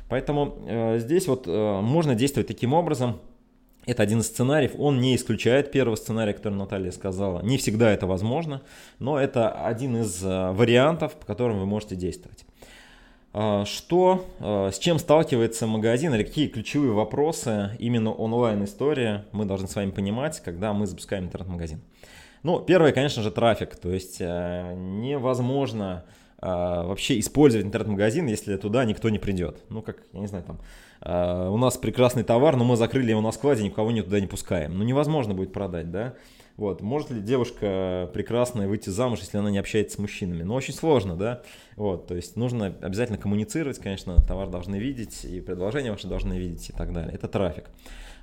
Поэтому 0.09 0.59
э, 0.67 0.99
здесь 0.99 1.27
вот 1.29 1.47
э, 1.47 1.81
можно 1.81 2.15
действовать 2.15 2.49
таким 2.49 2.73
образом. 2.73 3.21
Это 3.87 4.03
один 4.03 4.21
из 4.21 4.27
сценариев, 4.27 4.73
он 4.79 5.01
не 5.01 5.17
исключает 5.17 5.73
первого 5.73 5.97
сценария, 5.97 6.35
который 6.35 6.55
Наталья 6.55 6.91
сказала. 6.91 7.43
Не 7.43 7.57
всегда 7.57 7.91
это 7.91 8.07
возможно, 8.07 8.61
но 8.99 9.19
это 9.19 9.51
один 9.51 9.97
из 9.97 10.23
вариантов, 10.23 11.15
по 11.15 11.25
которым 11.25 11.59
вы 11.59 11.67
можете 11.67 11.97
действовать. 11.97 12.45
Что, 13.33 14.27
с 14.39 14.79
чем 14.79 14.99
сталкивается 14.99 15.67
магазин 15.67 16.15
или 16.15 16.25
какие 16.25 16.49
ключевые 16.49 16.93
вопросы 16.93 17.71
именно 17.79 18.13
онлайн-история 18.13 19.25
мы 19.33 19.47
должны 19.47 19.67
с 19.67 19.75
вами 19.75 19.93
понимать, 19.93 20.41
когда 20.41 20.75
мы 20.75 20.87
запускаем 20.87 21.25
интернет-магазин? 21.25 21.81
Ну, 22.43 22.61
первое, 22.61 22.93
конечно 22.93 23.23
же, 23.23 23.31
трафик. 23.31 23.77
То 23.77 23.91
есть 23.91 24.17
э, 24.21 24.75
невозможно 24.75 26.05
а, 26.39 26.85
вообще 26.85 27.19
использовать 27.21 27.67
интернет-магазин, 27.67 28.27
если 28.27 28.57
туда 28.57 28.85
никто 28.85 29.11
не 29.11 29.19
придет. 29.19 29.63
Ну, 29.69 29.83
как, 29.83 29.99
я 30.13 30.21
не 30.21 30.27
знаю, 30.27 30.45
там, 30.45 30.61
у 31.03 31.57
нас 31.57 31.77
прекрасный 31.79 32.25
товар, 32.25 32.57
но 32.57 32.65
мы 32.65 32.77
закрыли 32.77 33.11
его 33.11 33.21
на 33.21 33.33
складе, 33.33 33.63
никого 33.63 33.91
не 33.91 34.03
туда 34.03 34.21
не 34.21 34.27
пускаем. 34.27 34.77
Ну, 34.77 34.85
невозможно 34.85 35.35
будет 35.35 35.53
продать, 35.53 35.91
да? 35.91 36.15
Вот. 36.61 36.83
Может 36.83 37.11
ли 37.11 37.23
девушка 37.23 38.11
прекрасная 38.13 38.69
выйти 38.69 38.91
замуж, 38.91 39.21
если 39.21 39.39
она 39.39 39.51
не 39.51 39.57
общается 39.57 39.97
с 39.97 39.99
мужчинами? 39.99 40.43
Ну, 40.43 40.55
очень 40.55 40.75
сложно, 40.75 41.17
да? 41.17 41.41
Вот, 41.77 42.07
то 42.07 42.15
есть 42.15 42.37
нужно 42.37 42.67
обязательно 42.83 43.17
коммуницировать, 43.17 43.79
конечно, 43.79 44.17
товар 44.17 44.51
должны 44.51 44.77
видеть, 44.77 45.25
и 45.25 45.41
предложения 45.41 45.91
ваши 45.91 46.07
должны 46.07 46.35
видеть 46.39 46.69
и 46.69 46.73
так 46.75 46.93
далее. 46.93 47.15
Это 47.15 47.29
трафик. 47.29 47.65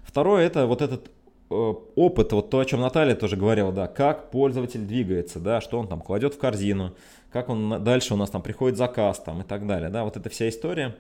Второе, 0.03 0.45
это 0.45 0.67
вот 0.67 0.83
этот 0.83 1.07
э, 1.07 1.09
опыт, 1.49 2.33
вот 2.33 2.49
то, 2.49 2.59
о 2.59 2.65
чем 2.65 2.81
Наталья 2.81 3.15
тоже 3.15 3.37
говорила, 3.37 3.71
да, 3.71 3.87
как 3.87 4.31
пользователь 4.31 4.81
двигается, 4.81 5.39
да, 5.39 5.61
что 5.61 5.79
он 5.79 5.87
там 5.87 6.01
кладет 6.01 6.33
в 6.33 6.37
корзину, 6.37 6.93
как 7.31 7.49
он 7.49 7.83
дальше 7.83 8.13
у 8.13 8.17
нас 8.17 8.29
там 8.29 8.41
приходит 8.41 8.77
заказ 8.77 9.19
там 9.19 9.41
и 9.41 9.43
так 9.43 9.65
далее, 9.65 9.89
да, 9.89 10.03
вот 10.03 10.17
эта 10.17 10.29
вся 10.29 10.49
история, 10.49 10.95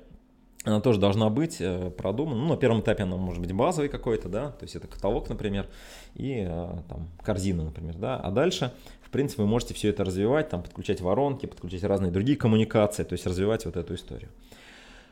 она 0.63 0.81
тоже 0.81 0.99
должна 0.99 1.29
быть 1.29 1.57
э, 1.59 1.91
продумана. 1.91 2.41
Ну, 2.41 2.47
на 2.49 2.57
первом 2.57 2.81
этапе 2.81 3.03
она 3.03 3.15
может 3.15 3.41
быть 3.41 3.53
базовый 3.53 3.89
какой-то, 3.89 4.27
да, 4.27 4.51
то 4.51 4.63
есть 4.63 4.75
это 4.75 4.87
каталог, 4.87 5.29
например, 5.29 5.67
и 6.15 6.45
э, 6.47 6.69
там 6.89 7.07
корзина, 7.23 7.63
например, 7.63 7.95
да, 7.95 8.17
а 8.17 8.31
дальше, 8.31 8.73
в 9.01 9.09
принципе, 9.09 9.43
вы 9.43 9.47
можете 9.47 9.73
все 9.73 9.89
это 9.89 10.03
развивать, 10.03 10.49
там 10.49 10.63
подключать 10.63 10.99
воронки, 10.99 11.45
подключать 11.45 11.83
разные 11.83 12.11
другие 12.11 12.37
коммуникации, 12.37 13.03
то 13.03 13.13
есть 13.13 13.25
развивать 13.25 13.65
вот 13.65 13.77
эту 13.77 13.95
историю. 13.95 14.29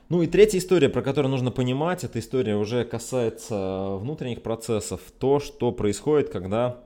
Ну 0.07 0.21
и 0.21 0.27
третья 0.27 0.59
история, 0.59 0.89
про 0.89 1.01
которую 1.01 1.31
нужно 1.31 1.49
понимать, 1.49 2.03
эта 2.03 2.19
история 2.19 2.55
уже 2.55 2.85
касается 2.85 3.97
внутренних 3.99 4.43
процессов, 4.43 5.01
то, 5.17 5.39
что 5.39 5.71
происходит, 5.71 6.29
когда 6.29 6.77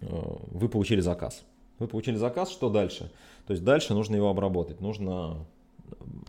э, 0.00 0.06
вы 0.06 0.68
получили 0.68 1.00
заказ. 1.00 1.42
Вы 1.80 1.88
получили 1.88 2.16
заказ, 2.16 2.50
что 2.50 2.70
дальше? 2.70 3.10
То 3.46 3.52
есть 3.52 3.64
дальше 3.64 3.94
нужно 3.94 4.14
его 4.14 4.30
обработать, 4.30 4.80
нужно 4.80 5.44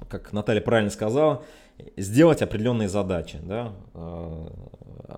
как 0.10 0.34
Наталья 0.34 0.62
правильно 0.62 0.90
сказала, 0.90 1.44
сделать 1.98 2.42
определенные 2.42 2.90
задачи, 2.90 3.40
да, 3.44 3.74
э, 3.94 4.48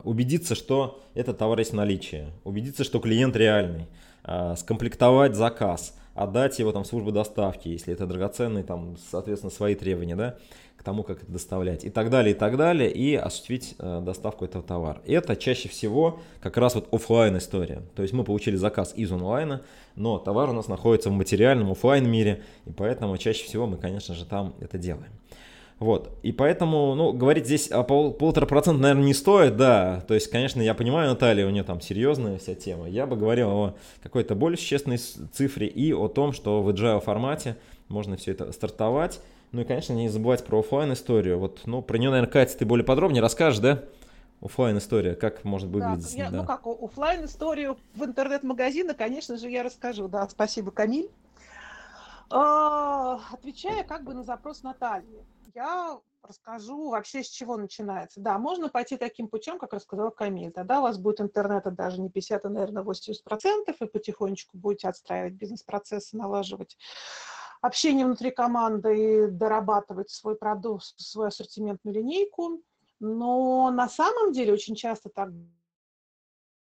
убедиться, 0.03 0.55
что 0.55 1.01
этот 1.13 1.37
товар 1.37 1.59
есть 1.59 1.71
в 1.71 1.75
наличии, 1.75 2.27
убедиться, 2.43 2.83
что 2.83 2.99
клиент 2.99 3.35
реальный, 3.35 3.87
э, 4.23 4.55
скомплектовать 4.57 5.35
заказ, 5.35 5.97
отдать 6.13 6.59
его 6.59 6.71
там 6.71 6.85
службу 6.85 7.11
доставки, 7.11 7.69
если 7.69 7.93
это 7.93 8.05
драгоценный, 8.05 8.63
там, 8.63 8.97
соответственно, 9.11 9.51
свои 9.51 9.75
требования, 9.75 10.15
да, 10.15 10.37
к 10.77 10.83
тому, 10.83 11.03
как 11.03 11.23
это 11.23 11.31
доставлять, 11.31 11.85
и 11.85 11.89
так 11.89 12.09
далее, 12.09 12.35
и 12.35 12.37
так 12.37 12.57
далее, 12.57 12.91
и 12.91 13.15
осуществить 13.15 13.75
э, 13.79 14.01
доставку 14.01 14.43
этого 14.43 14.63
товара. 14.63 15.01
Это 15.05 15.35
чаще 15.35 15.69
всего 15.69 16.19
как 16.41 16.57
раз 16.57 16.75
вот 16.75 16.93
офлайн 16.93 17.37
история. 17.37 17.83
То 17.95 18.01
есть 18.01 18.13
мы 18.13 18.23
получили 18.23 18.57
заказ 18.57 18.93
из 18.95 19.11
онлайна, 19.11 19.61
но 19.95 20.19
товар 20.19 20.49
у 20.49 20.53
нас 20.53 20.67
находится 20.67 21.09
в 21.09 21.13
материальном 21.13 21.71
офлайн 21.71 22.09
мире, 22.09 22.43
и 22.65 22.71
поэтому 22.71 23.17
чаще 23.17 23.45
всего 23.45 23.65
мы, 23.65 23.77
конечно 23.77 24.13
же, 24.13 24.25
там 24.25 24.55
это 24.59 24.77
делаем. 24.77 25.11
Вот, 25.83 26.17
и 26.23 26.31
поэтому, 26.31 26.95
ну, 26.95 27.11
говорить 27.11 27.45
здесь 27.45 27.69
о 27.69 27.83
пол, 27.83 28.13
полутора 28.13 28.45
процента, 28.45 28.81
наверное, 28.81 29.03
не 29.03 29.13
стоит, 29.13 29.57
да, 29.57 29.99
то 30.07 30.13
есть, 30.13 30.31
конечно, 30.31 30.61
я 30.61 30.73
понимаю 30.73 31.09
Наталья, 31.09 31.45
у 31.45 31.49
нее 31.49 31.63
там 31.63 31.81
серьезная 31.81 32.37
вся 32.37 32.55
тема, 32.55 32.87
я 32.87 33.05
бы 33.05 33.17
говорил 33.17 33.49
о 33.49 33.75
какой-то 34.01 34.33
более 34.33 34.57
существенной 34.57 34.97
цифре 34.97 35.67
и 35.67 35.91
о 35.91 36.07
том, 36.07 36.31
что 36.31 36.61
в 36.61 36.69
agile 36.69 37.01
формате 37.01 37.57
можно 37.89 38.15
все 38.15 38.31
это 38.31 38.53
стартовать, 38.53 39.19
ну 39.51 39.59
и, 39.59 39.65
конечно, 39.65 39.91
не 39.91 40.07
забывать 40.07 40.45
про 40.45 40.59
офлайн 40.59 40.93
историю 40.93 41.37
вот, 41.37 41.59
ну, 41.65 41.81
про 41.81 41.97
нее, 41.97 42.11
наверное, 42.11 42.31
Катя, 42.31 42.57
ты 42.57 42.65
более 42.65 42.85
подробнее 42.85 43.21
расскажешь, 43.21 43.59
да? 43.59 43.83
офлайн 44.41 44.77
история, 44.77 45.15
как 45.15 45.43
может 45.43 45.67
выглядеть? 45.67 46.15
Да, 46.15 46.23
я, 46.23 46.29
да. 46.29 46.37
Ну 46.37 46.45
как, 46.45 46.65
офлайн 46.65 47.25
историю 47.25 47.77
в 47.93 48.05
интернет-магазины, 48.05 48.93
конечно 48.93 49.35
же, 49.35 49.49
я 49.49 49.63
расскажу. 49.63 50.07
Да, 50.07 50.29
спасибо, 50.29 50.71
Камиль. 50.71 51.09
А, 52.29 53.19
отвечая 53.31 53.83
как 53.83 54.03
бы 54.03 54.13
на 54.13 54.23
запрос 54.23 54.63
Натальи, 54.63 55.23
я 55.53 55.99
расскажу 56.23 56.89
вообще, 56.89 57.23
с 57.23 57.27
чего 57.27 57.57
начинается. 57.57 58.19
Да, 58.19 58.37
можно 58.37 58.69
пойти 58.69 58.97
таким 58.97 59.27
путем, 59.27 59.59
как 59.59 59.73
рассказал 59.73 60.11
Камиль. 60.11 60.51
Тогда 60.51 60.79
у 60.79 60.83
вас 60.83 60.97
будет 60.97 61.21
интернета 61.21 61.71
даже 61.71 61.99
не 61.99 62.09
50, 62.09 62.45
а, 62.45 62.49
наверное, 62.49 62.83
80%, 62.83 63.75
и 63.81 63.85
потихонечку 63.85 64.57
будете 64.57 64.87
отстраивать 64.87 65.33
бизнес-процессы, 65.33 66.17
налаживать 66.17 66.77
общение 67.61 68.05
внутри 68.05 68.31
команды 68.31 69.25
и 69.25 69.27
дорабатывать 69.27 70.09
свой 70.09 70.35
продукт, 70.35 70.85
свою 70.97 71.27
ассортиментную 71.27 71.95
линейку. 71.95 72.61
Но 72.99 73.69
на 73.71 73.89
самом 73.89 74.31
деле 74.31 74.53
очень 74.53 74.75
часто 74.75 75.09
так 75.09 75.29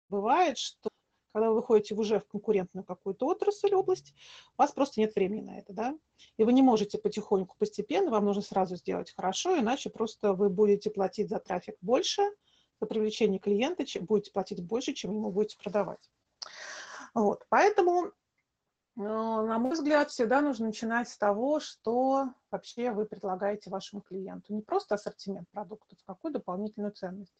бывает, 0.09 0.57
что 0.57 0.89
когда 1.35 1.49
вы 1.49 1.55
выходите 1.55 1.93
уже 1.95 2.21
в 2.21 2.27
конкурентную 2.27 2.85
какую-то 2.85 3.27
отрасль, 3.27 3.75
область, 3.75 4.13
у 4.57 4.61
вас 4.61 4.71
просто 4.71 5.01
нет 5.01 5.13
времени 5.15 5.41
на 5.41 5.59
это, 5.59 5.73
да, 5.73 5.93
и 6.37 6.45
вы 6.45 6.53
не 6.53 6.61
можете 6.61 6.97
потихоньку, 6.97 7.57
постепенно, 7.59 8.09
вам 8.09 8.23
нужно 8.23 8.41
сразу 8.41 8.77
сделать 8.77 9.13
хорошо, 9.13 9.59
иначе 9.59 9.89
просто 9.89 10.31
вы 10.31 10.47
будете 10.47 10.89
платить 10.89 11.27
за 11.27 11.39
трафик 11.39 11.75
больше, 11.81 12.21
за 12.79 12.87
привлечение 12.87 13.41
клиента, 13.41 13.85
чем, 13.85 14.05
будете 14.05 14.31
платить 14.31 14.63
больше, 14.63 14.93
чем 14.93 15.11
ему 15.11 15.29
будете 15.29 15.57
продавать. 15.57 16.09
Вот, 17.13 17.45
поэтому 17.49 18.13
на 18.95 19.59
мой 19.59 19.73
взгляд, 19.73 20.11
всегда 20.11 20.39
нужно 20.39 20.67
начинать 20.67 21.09
с 21.09 21.17
того, 21.17 21.59
что 21.59 22.29
вообще 22.49 22.91
вы 22.91 23.05
предлагаете 23.05 23.69
вашему 23.69 24.01
клиенту. 24.01 24.53
Не 24.53 24.61
просто 24.61 24.95
ассортимент 24.95 25.49
продуктов, 25.49 25.99
а 26.05 26.13
какую 26.13 26.31
дополнительную 26.31 26.93
ценность. 26.93 27.35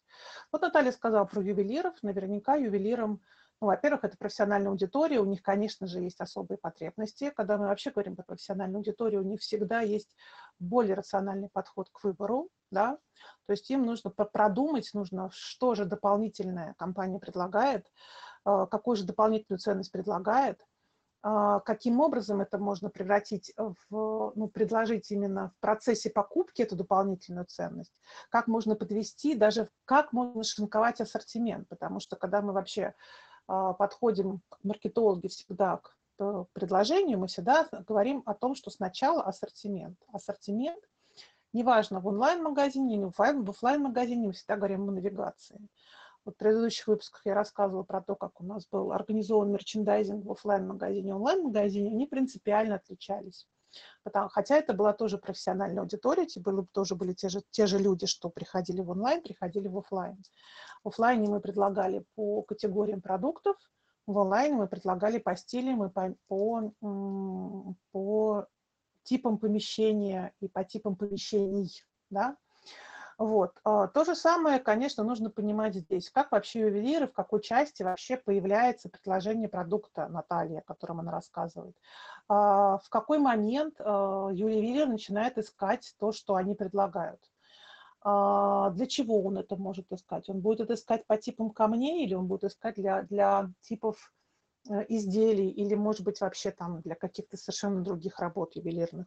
Вот 0.52 0.60
Наталья 0.60 0.92
сказала 0.92 1.24
про 1.24 1.40
ювелиров. 1.40 1.94
Наверняка 2.02 2.56
ювелирам, 2.56 3.22
ну, 3.60 3.68
во-первых, 3.68 4.04
это 4.04 4.16
профессиональная 4.18 4.70
аудитория, 4.70 5.18
у 5.18 5.24
них, 5.24 5.42
конечно 5.42 5.86
же, 5.86 6.00
есть 6.00 6.20
особые 6.20 6.58
потребности. 6.58 7.32
Когда 7.34 7.56
мы 7.56 7.66
вообще 7.66 7.90
говорим 7.90 8.14
про 8.14 8.22
профессиональную 8.22 8.78
аудиторию, 8.78 9.22
у 9.22 9.26
них 9.26 9.40
всегда 9.40 9.80
есть 9.80 10.14
более 10.58 10.94
рациональный 10.94 11.48
подход 11.48 11.88
к 11.90 12.04
выбору, 12.04 12.50
да, 12.70 12.98
то 13.46 13.52
есть 13.52 13.70
им 13.70 13.84
нужно 13.86 14.10
продумать, 14.10 14.90
нужно, 14.92 15.30
что 15.32 15.74
же 15.74 15.84
дополнительная 15.84 16.74
компания 16.78 17.18
предлагает, 17.18 17.86
э, 18.44 18.66
какую 18.70 18.96
же 18.96 19.04
дополнительную 19.04 19.58
ценность 19.58 19.92
предлагает, 19.92 20.60
а, 21.28 21.58
каким 21.58 21.98
образом 22.00 22.40
это 22.40 22.56
можно 22.56 22.88
превратить 22.88 23.52
в, 23.56 24.32
ну, 24.36 24.48
предложить 24.48 25.10
именно 25.10 25.50
в 25.50 25.58
процессе 25.60 26.08
покупки 26.08 26.62
эту 26.62 26.76
дополнительную 26.76 27.46
ценность, 27.46 28.00
как 28.30 28.46
можно 28.46 28.76
подвести, 28.76 29.34
даже 29.34 29.68
как 29.86 30.12
можно 30.12 30.44
шинковать 30.44 31.00
ассортимент, 31.00 31.68
потому 31.68 31.98
что 31.98 32.14
когда 32.14 32.42
мы 32.42 32.52
вообще 32.52 32.94
подходим, 33.46 34.40
маркетологи 34.62 35.28
всегда 35.28 35.78
к 35.78 35.96
предложению, 36.52 37.18
мы 37.18 37.26
всегда 37.26 37.68
говорим 37.86 38.22
о 38.26 38.34
том, 38.34 38.54
что 38.54 38.70
сначала 38.70 39.22
ассортимент. 39.22 39.98
Ассортимент, 40.12 40.82
неважно, 41.52 42.00
в 42.00 42.06
онлайн-магазине, 42.06 43.06
в 43.06 43.20
офлайн-магазине, 43.20 44.28
мы 44.28 44.32
всегда 44.32 44.56
говорим 44.56 44.88
о 44.88 44.92
навигации. 44.92 45.60
Вот 46.24 46.34
в 46.34 46.38
предыдущих 46.38 46.88
выпусках 46.88 47.20
я 47.24 47.34
рассказывала 47.34 47.84
про 47.84 48.00
то, 48.00 48.16
как 48.16 48.40
у 48.40 48.44
нас 48.44 48.66
был 48.66 48.92
организован 48.92 49.52
мерчендайзинг 49.52 50.24
в 50.24 50.32
офлайн-магазине 50.32 51.10
и 51.10 51.12
онлайн-магазине, 51.12 51.90
они 51.90 52.06
принципиально 52.06 52.76
отличались. 52.76 53.46
Потому, 54.02 54.28
хотя 54.28 54.56
это 54.56 54.72
была 54.72 54.92
тоже 54.92 55.18
профессиональная 55.18 55.82
аудитория, 55.82 56.26
были, 56.36 56.66
тоже 56.72 56.94
были 56.94 57.12
те 57.12 57.28
же, 57.28 57.42
те 57.50 57.66
же 57.66 57.78
люди, 57.78 58.06
что 58.06 58.28
приходили 58.28 58.80
в 58.80 58.90
онлайн, 58.90 59.22
приходили 59.22 59.68
в 59.68 59.78
офлайн. 59.78 60.22
В 60.84 60.88
офлайне 60.88 61.28
мы 61.28 61.40
предлагали 61.40 62.04
по 62.14 62.42
категориям 62.42 63.00
продуктов, 63.00 63.56
в 64.06 64.18
онлайне 64.18 64.54
мы 64.54 64.68
предлагали 64.68 65.18
по 65.18 65.36
стилям 65.36 65.84
и 65.84 65.90
по, 65.90 66.14
по, 66.28 66.72
по 67.90 68.46
типам 69.02 69.38
помещения 69.38 70.32
и 70.40 70.48
по 70.48 70.64
типам 70.64 70.96
помещений. 70.96 71.82
Да? 72.10 72.36
Вот. 73.18 73.58
А, 73.64 73.86
то 73.86 74.04
же 74.04 74.14
самое, 74.14 74.58
конечно, 74.58 75.02
нужно 75.02 75.30
понимать 75.30 75.74
здесь, 75.74 76.10
как 76.10 76.32
вообще 76.32 76.60
ювелиры, 76.60 77.06
в 77.06 77.12
какой 77.12 77.40
части 77.40 77.82
вообще 77.82 78.18
появляется 78.18 78.90
предложение 78.90 79.48
продукта 79.48 80.06
Натальи, 80.08 80.58
о 80.58 80.62
котором 80.62 81.00
она 81.00 81.12
рассказывает. 81.12 81.74
А, 82.28 82.76
в 82.78 82.88
какой 82.90 83.18
момент 83.18 83.76
а, 83.78 84.28
ювелир 84.32 84.86
начинает 84.88 85.38
искать 85.38 85.94
то, 85.98 86.12
что 86.12 86.34
они 86.34 86.54
предлагают. 86.54 87.20
Для 88.04 88.86
чего 88.86 89.20
он 89.24 89.36
это 89.36 89.56
может 89.56 89.90
искать? 89.90 90.28
Он 90.28 90.40
будет 90.40 90.60
это 90.60 90.74
искать 90.74 91.04
по 91.06 91.16
типам 91.16 91.50
камней 91.50 92.04
или 92.04 92.14
он 92.14 92.28
будет 92.28 92.44
искать 92.44 92.76
для, 92.76 93.02
для 93.02 93.50
типов 93.62 94.12
изделий 94.88 95.48
или, 95.50 95.74
может 95.74 96.02
быть, 96.02 96.20
вообще 96.20 96.50
там 96.50 96.80
для 96.80 96.94
каких-то 96.94 97.36
совершенно 97.36 97.82
других 97.82 98.18
работ 98.18 98.56
ювелирных. 98.56 99.06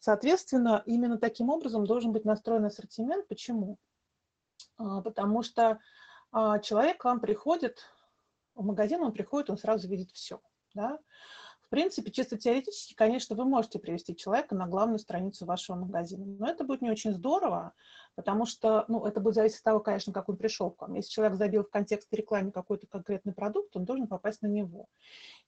Соответственно, 0.00 0.82
именно 0.86 1.18
таким 1.18 1.50
образом 1.50 1.86
должен 1.86 2.12
быть 2.12 2.24
настроен 2.24 2.64
ассортимент. 2.64 3.26
Почему? 3.28 3.78
А, 4.76 5.00
потому 5.02 5.42
что 5.42 5.78
а, 6.32 6.58
человек 6.58 6.98
к 6.98 7.04
вам 7.04 7.20
приходит, 7.20 7.84
в 8.54 8.64
магазин 8.64 9.02
он 9.02 9.12
приходит, 9.12 9.50
он 9.50 9.58
сразу 9.58 9.88
видит 9.88 10.10
все. 10.12 10.40
Да? 10.74 10.98
В 11.68 11.70
принципе, 11.70 12.10
чисто 12.10 12.38
теоретически, 12.38 12.94
конечно, 12.94 13.36
вы 13.36 13.44
можете 13.44 13.78
привести 13.78 14.16
человека 14.16 14.54
на 14.54 14.66
главную 14.66 14.98
страницу 14.98 15.44
вашего 15.44 15.76
магазина, 15.76 16.24
но 16.24 16.48
это 16.48 16.64
будет 16.64 16.80
не 16.80 16.90
очень 16.90 17.12
здорово, 17.12 17.74
потому 18.14 18.46
что, 18.46 18.86
ну, 18.88 19.04
это 19.04 19.20
будет 19.20 19.34
зависеть 19.34 19.58
от 19.58 19.64
того, 19.64 19.80
конечно, 19.80 20.14
как 20.14 20.30
он 20.30 20.38
пришел 20.38 20.70
к 20.70 20.80
вам. 20.80 20.94
Если 20.94 21.10
человек 21.10 21.36
забил 21.36 21.64
в 21.64 21.68
контексте 21.68 22.16
рекламы 22.16 22.52
какой-то 22.52 22.86
конкретный 22.86 23.34
продукт, 23.34 23.76
он 23.76 23.84
должен 23.84 24.06
попасть 24.06 24.40
на 24.40 24.46
него. 24.46 24.86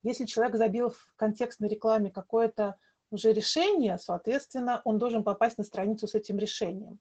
Если 0.03 0.27
человек 0.27 0.57
забил 0.57 0.91
в 0.91 1.11
контекстной 1.17 1.71
рекламе 1.71 2.11
какое-то 2.11 2.77
уже 3.11 3.33
решение, 3.33 3.97
соответственно, 3.97 4.83
он 4.85 4.99
должен 4.99 5.25
попасть 5.25 5.57
на 5.57 5.65
страницу 5.65 6.07
с 6.07 6.15
этим 6.15 6.39
решением. 6.39 7.01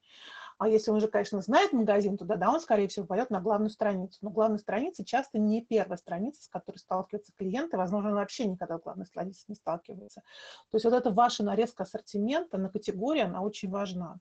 А 0.59 0.67
если 0.67 0.91
он 0.91 0.97
уже, 0.97 1.07
конечно, 1.07 1.41
знает 1.41 1.71
магазин, 1.71 2.17
то 2.17 2.25
да, 2.25 2.51
он, 2.51 2.59
скорее 2.59 2.89
всего, 2.89 3.05
пойдет 3.05 3.29
на 3.29 3.39
главную 3.39 3.69
страницу. 3.69 4.19
Но 4.21 4.29
главная 4.29 4.59
страница 4.59 5.05
часто 5.05 5.39
не 5.39 5.63
первая 5.63 5.97
страница, 5.97 6.43
с 6.43 6.49
которой 6.49 6.75
сталкиваются 6.75 7.31
клиенты. 7.37 7.77
Возможно, 7.77 8.09
он 8.09 8.15
вообще 8.17 8.45
никогда 8.45 8.77
с 8.77 8.81
главной 8.81 9.05
страницей 9.05 9.45
не 9.47 9.55
сталкивается. 9.55 10.21
То 10.69 10.75
есть 10.75 10.83
вот 10.83 10.93
эта 10.93 11.11
ваша 11.11 11.43
нарезка 11.43 11.83
ассортимента 11.83 12.57
на 12.57 12.69
категории, 12.69 13.21
она 13.21 13.41
очень 13.41 13.69
важна. 13.69 14.19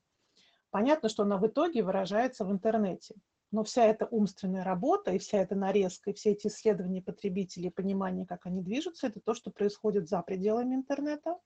Понятно, 0.70 1.08
что 1.08 1.24
она 1.24 1.38
в 1.38 1.46
итоге 1.48 1.82
выражается 1.82 2.44
в 2.44 2.52
интернете. 2.52 3.16
Но 3.50 3.64
вся 3.64 3.84
эта 3.86 4.06
умственная 4.06 4.62
работа 4.62 5.10
и 5.10 5.18
вся 5.18 5.38
эта 5.38 5.56
нарезка, 5.56 6.10
и 6.10 6.14
все 6.14 6.30
эти 6.30 6.46
исследования 6.46 7.02
потребителей, 7.02 7.72
понимание, 7.72 8.26
как 8.26 8.46
они 8.46 8.62
движутся, 8.62 9.08
это 9.08 9.18
то, 9.18 9.34
что 9.34 9.50
происходит 9.50 10.08
за 10.08 10.22
пределами 10.22 10.76
интернета. 10.76 11.36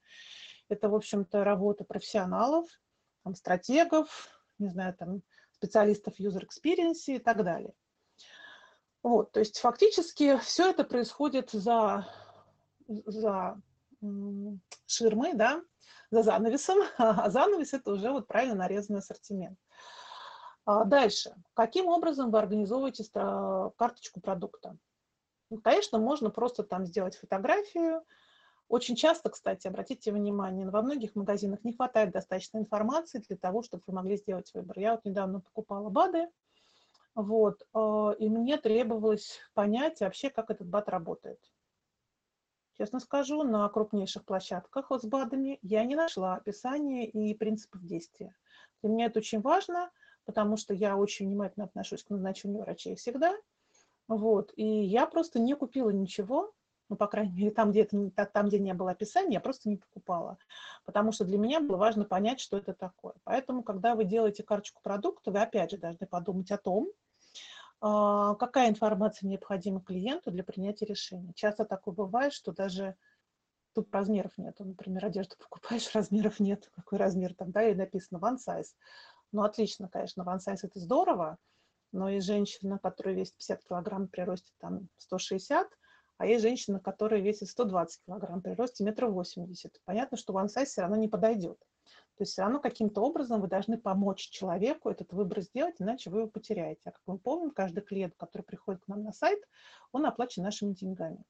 Это, 0.69 0.91
в 0.91 0.95
общем-то, 0.95 1.45
работа 1.45 1.85
профессионалов, 1.85 2.69
там, 3.25 3.35
стратегов, 3.35 4.29
не 4.63 4.71
знаю, 4.71 4.95
там, 4.95 5.23
специалистов 5.53 6.19
user 6.19 6.47
experience 6.47 7.05
и 7.07 7.19
так 7.19 7.45
далее. 7.45 7.75
Вот, 9.03 9.33
то 9.33 9.41
есть 9.41 9.59
фактически 9.59 10.39
все 10.39 10.71
это 10.71 10.85
происходит 10.85 11.51
за, 11.51 12.07
за 12.89 13.61
ширмой, 14.87 15.35
да, 15.35 15.63
за 16.11 16.23
занавесом, 16.23 16.79
а 16.99 17.29
занавес 17.31 17.75
это 17.75 17.93
уже 17.93 18.11
вот 18.11 18.29
правильно 18.29 18.55
нарезанный 18.55 19.01
ассортимент. 19.01 19.59
А 20.65 20.85
дальше. 20.85 21.35
Каким 21.55 21.89
образом 21.89 22.31
вы 22.31 22.39
организовываете 22.39 23.05
карточку 23.77 24.21
продукта? 24.21 24.77
Ну, 25.51 25.61
конечно, 25.61 25.99
можно 25.99 26.31
просто 26.31 26.63
там 26.63 26.87
сделать 26.87 27.17
фотографию. 27.17 28.03
Очень 28.73 28.97
часто, 28.97 29.29
кстати, 29.29 29.67
обратите 29.67 30.13
внимание, 30.13 30.67
во 30.67 30.81
многих 30.81 31.15
магазинах 31.15 31.63
не 31.63 31.75
хватает 31.75 32.11
достаточно 32.11 32.57
информации 32.57 33.19
для 33.19 33.37
того, 33.37 33.63
чтобы 33.63 33.83
вы 33.87 33.93
могли 33.93 34.17
сделать 34.17 34.51
выбор. 34.55 34.79
Я 34.79 34.93
вот 34.93 35.05
недавно 35.05 35.41
покупала 35.41 35.91
БАДы, 35.91 36.31
вот, 37.15 37.63
э, 37.75 38.15
и 38.19 38.31
мне 38.31 38.57
требовалось 38.57 39.41
понять 39.53 40.01
вообще, 40.01 40.31
как 40.31 40.51
этот 40.51 40.67
БАД 40.69 40.89
работает. 40.89 41.39
Честно 42.79 42.99
скажу, 43.01 43.43
на 43.43 43.69
крупнейших 43.69 44.25
площадках 44.25 44.89
вот 44.89 45.03
с 45.03 45.05
БАДами 45.05 45.59
я 45.61 45.85
не 45.85 45.95
нашла 45.95 46.37
описания 46.37 47.07
и 47.07 47.35
принципов 47.35 47.85
действия. 47.85 48.35
Для 48.81 48.91
меня 48.91 49.07
это 49.07 49.19
очень 49.19 49.43
важно– 49.43 49.91
потому 50.25 50.57
что 50.57 50.75
я 50.75 50.97
очень 50.97 51.27
внимательно 51.27 51.67
отношусь 51.67 52.05
к 52.05 52.11
назначению 52.11 52.63
врачей 52.63 52.95
всегда. 52.97 53.35
Вот. 54.09 54.53
И 54.57 54.65
я 54.65 55.07
просто 55.07 55.41
не 55.41 55.55
купила 55.55 55.91
ничего, 55.91 56.53
ну, 56.93 56.97
по 56.97 57.07
крайней 57.07 57.33
мере, 57.33 57.51
там, 57.51 57.71
где, 57.71 57.85
это, 57.85 58.27
там, 58.27 58.49
где 58.49 58.59
не 58.59 58.75
было 58.75 58.91
описания, 58.91 59.33
я 59.33 59.41
просто 59.41 59.71
не 59.71 59.77
покупала. 59.79 60.37
Потому 60.85 61.11
что 61.11 61.25
для 61.25 61.39
меня 61.39 61.59
было 61.59 61.79
важно 61.79 62.05
понять, 62.05 62.39
что 62.39 62.59
это 62.59 62.75
такое. 62.75 63.15
Поэтому, 63.25 63.63
когда 63.63 63.95
вы 63.95 64.05
делаете 64.05 64.43
карточку 64.43 64.83
продукта, 64.83 65.31
вы 65.31 65.41
опять 65.41 65.71
же 65.71 65.79
должны 65.79 66.07
подумать 66.07 66.51
о 66.51 66.59
том, 66.59 66.91
а, 67.81 68.35
какая 68.35 68.69
информация 68.69 69.27
необходима 69.27 69.81
клиенту 69.81 70.31
для 70.31 70.45
принятия 70.45 70.85
решения. 70.85 71.33
Часто 71.35 71.65
такое 71.65 71.95
бывает, 71.95 72.35
что 72.35 72.53
даже 72.53 72.95
тут 73.73 73.91
размеров 73.91 74.37
нет. 74.37 74.57
Например, 74.59 75.07
одежду 75.07 75.37
покупаешь, 75.39 75.91
размеров 75.95 76.41
нет. 76.41 76.71
Какой 76.77 76.99
размер 76.99 77.33
там, 77.33 77.53
да, 77.53 77.63
и 77.63 77.75
написано 77.75 78.19
one 78.19 78.37
size. 78.37 78.75
Ну, 79.33 79.45
отлично, 79.45 79.89
конечно, 79.89 80.21
one 80.25 80.41
size 80.47 80.59
это 80.65 80.79
здорово, 80.79 81.39
но 81.91 82.11
есть 82.11 82.27
женщина, 82.27 82.79
которая 82.79 83.15
весит 83.15 83.35
50 83.37 83.65
килограмм 83.65 84.09
при 84.09 84.21
росте 84.21 84.53
там 84.59 84.91
160, 84.99 85.67
а 86.23 86.27
есть 86.27 86.43
женщина, 86.43 86.79
которая 86.79 87.21
весит 87.21 87.49
120 87.49 88.05
килограмм 88.07 88.43
при 88.43 88.53
росте 88.53 88.85
метра 88.85 89.09
восемьдесят. 89.09 89.81
Понятно, 89.85 90.17
что 90.17 90.33
one 90.33 90.47
size 90.47 90.67
все 90.67 90.83
равно 90.83 90.95
не 90.95 91.09
подойдет. 91.09 91.59
То 92.17 92.23
есть 92.23 92.31
все 92.31 92.43
равно 92.43 92.61
каким-то 92.61 93.01
образом 93.03 93.41
вы 93.41 93.49
должны 93.49 93.77
помочь 93.77 94.29
человеку 94.31 94.89
этот 94.89 95.13
выбор 95.13 95.41
сделать, 95.41 95.75
иначе 95.81 96.11
вы 96.11 96.21
его 96.21 96.29
потеряете. 96.31 96.83
А 96.85 96.91
как 96.93 97.01
мы 97.07 97.19
помним, 97.19 97.51
каждый 97.51 97.81
клиент, 97.81 98.15
который 98.17 98.43
приходит 98.43 98.85
к 98.85 98.87
нам 98.87 99.03
на 99.03 99.13
сайт, 99.13 99.41
он 99.91 100.07
оплачен 100.07 100.45
нашими 100.45 100.75
деньгами. 100.75 101.25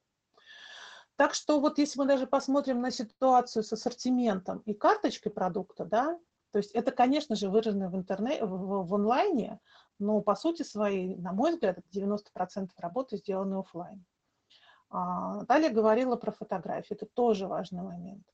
Так 1.16 1.32
что 1.32 1.58
вот 1.58 1.78
если 1.78 1.98
мы 1.98 2.04
даже 2.04 2.26
посмотрим 2.26 2.82
на 2.82 2.90
ситуацию 2.90 3.62
с 3.62 3.72
ассортиментом 3.72 4.58
и 4.66 4.74
карточкой 4.74 5.32
продукта, 5.32 5.86
да, 5.86 6.20
то 6.50 6.58
есть 6.58 6.72
это, 6.72 6.90
конечно 6.90 7.34
же, 7.34 7.48
выражено 7.48 7.88
в, 7.88 7.96
интернете, 7.96 8.44
в, 8.44 8.84
в 8.84 8.94
онлайне, 8.94 9.58
но 9.98 10.20
по 10.20 10.34
сути 10.34 10.64
своей, 10.64 11.16
на 11.16 11.32
мой 11.32 11.52
взгляд, 11.52 11.78
это 11.78 11.88
90% 11.98 12.68
работы 12.76 13.16
сделаны 13.16 13.54
офлайн. 13.54 14.04
А, 14.92 15.36
Наталья 15.36 15.70
говорила 15.70 16.16
про 16.16 16.32
фотографии, 16.32 16.94
это 16.94 17.06
тоже 17.06 17.46
важный 17.46 17.82
момент. 17.82 18.24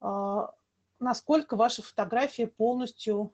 А, 0.00 0.52
насколько 0.98 1.56
ваши 1.56 1.82
фотографии 1.82 2.44
полностью 2.44 3.32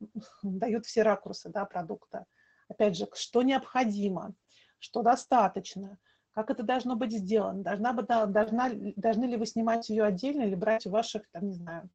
дают 0.42 0.84
все 0.86 1.02
ракурсы 1.02 1.48
да, 1.48 1.64
продукта. 1.64 2.26
Опять 2.68 2.96
же, 2.96 3.08
что 3.14 3.42
необходимо, 3.42 4.34
что 4.78 5.02
достаточно, 5.02 5.98
как 6.32 6.50
это 6.50 6.62
должно 6.62 6.96
быть 6.96 7.12
сделано, 7.12 7.62
должна, 7.62 7.94
должна, 7.94 8.70
должны 8.96 9.24
ли 9.24 9.36
вы 9.36 9.46
снимать 9.46 9.88
ее 9.88 10.04
отдельно 10.04 10.42
или 10.42 10.54
брать 10.54 10.86
у 10.86 10.90
ваших, 10.90 11.28
там, 11.30 11.46
не 11.48 11.54
знаю, 11.54 11.88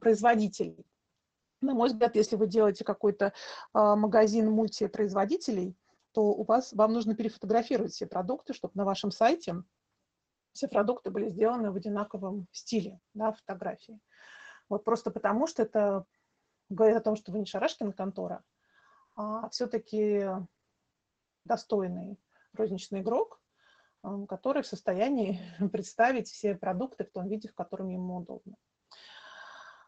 производителей. 0.00 0.86
На 1.60 1.74
мой 1.74 1.88
взгляд, 1.88 2.14
если 2.14 2.36
вы 2.36 2.46
делаете 2.46 2.84
какой-то 2.84 3.32
а, 3.72 3.96
магазин 3.96 4.50
мультипроизводителей, 4.52 5.76
то 6.14 6.22
у 6.22 6.44
вас, 6.44 6.72
вам 6.72 6.92
нужно 6.92 7.14
перефотографировать 7.14 7.92
все 7.92 8.06
продукты, 8.06 8.54
чтобы 8.54 8.72
на 8.76 8.84
вашем 8.84 9.10
сайте 9.10 9.62
все 10.52 10.68
продукты 10.68 11.10
были 11.10 11.28
сделаны 11.28 11.72
в 11.72 11.76
одинаковом 11.76 12.46
стиле, 12.52 13.00
да, 13.12 13.32
фотографии. 13.32 13.98
Вот 14.68 14.84
просто 14.84 15.10
потому, 15.10 15.48
что 15.48 15.62
это 15.62 16.06
говорит 16.68 16.96
о 16.96 17.00
том, 17.02 17.16
что 17.16 17.32
вы 17.32 17.40
не 17.40 17.46
Шарашкина 17.46 17.92
контора, 17.92 18.44
а 19.16 19.48
все-таки 19.50 20.28
достойный 21.44 22.18
розничный 22.52 23.00
игрок, 23.00 23.40
который 24.28 24.62
в 24.62 24.66
состоянии 24.68 25.40
представить 25.72 26.28
все 26.28 26.54
продукты 26.54 27.04
в 27.04 27.10
том 27.10 27.28
виде, 27.28 27.48
в 27.48 27.54
котором 27.54 27.88
ему 27.88 28.18
удобно. 28.18 28.54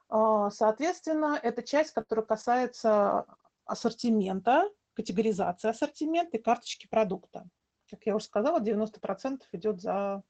А, 0.08 0.50
соответственно, 0.50 1.38
это 1.40 1.62
часть, 1.62 1.92
которая 1.92 2.26
касается 2.26 3.26
ассортимента, 3.64 4.68
категоризации 4.96 5.68
ассортимента 5.68 6.38
и 6.38 6.42
карточки 6.42 6.88
продукта. 6.88 7.44
Как 7.90 8.04
я 8.06 8.16
уже 8.16 8.24
сказала, 8.24 8.60
90% 8.60 9.42
идет 9.52 9.80
за, 9.80 10.22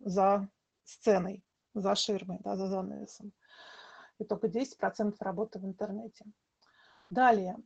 за 0.00 0.48
сценой, 0.84 1.44
за 1.74 1.94
ширмой, 1.94 2.38
да, 2.40 2.56
за 2.56 2.66
занавесом. 2.66 3.32
И 4.18 4.24
только 4.24 4.48
10% 4.48 5.14
работы 5.20 5.58
в 5.58 5.66
интернете. 5.66 6.24
Далее, 7.10 7.56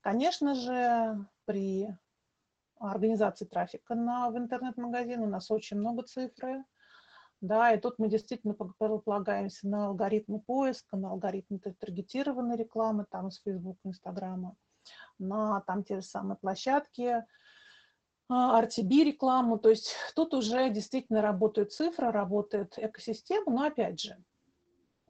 конечно 0.00 0.54
же, 0.54 1.26
при 1.46 1.88
организации 2.78 3.46
трафика 3.46 3.94
на, 3.94 4.30
в 4.30 4.36
интернет-магазин 4.36 5.22
у 5.22 5.26
нас 5.26 5.50
очень 5.50 5.78
много 5.78 6.02
цифры, 6.02 6.62
да, 7.40 7.72
и 7.72 7.80
тут 7.80 7.98
мы 7.98 8.08
действительно 8.08 8.54
полагаемся 8.54 9.68
на 9.68 9.86
алгоритмы 9.86 10.40
поиска, 10.40 10.96
на 10.96 11.10
алгоритмы 11.10 11.58
таргетированной 11.58 12.56
рекламы, 12.56 13.04
там 13.10 13.30
с 13.30 13.40
Facebook, 13.40 13.78
Инстаграма, 13.84 14.56
на 15.18 15.60
там 15.62 15.84
те 15.84 15.96
же 15.96 16.06
самые 16.06 16.36
площадки, 16.36 17.24
а, 18.28 18.60
RTB 18.62 19.04
рекламу, 19.04 19.58
то 19.58 19.68
есть 19.68 19.94
тут 20.14 20.34
уже 20.34 20.70
действительно 20.70 21.22
работают 21.22 21.72
цифры, 21.72 22.10
работает 22.10 22.74
экосистема, 22.76 23.52
но 23.52 23.66
опять 23.66 24.00
же, 24.00 24.16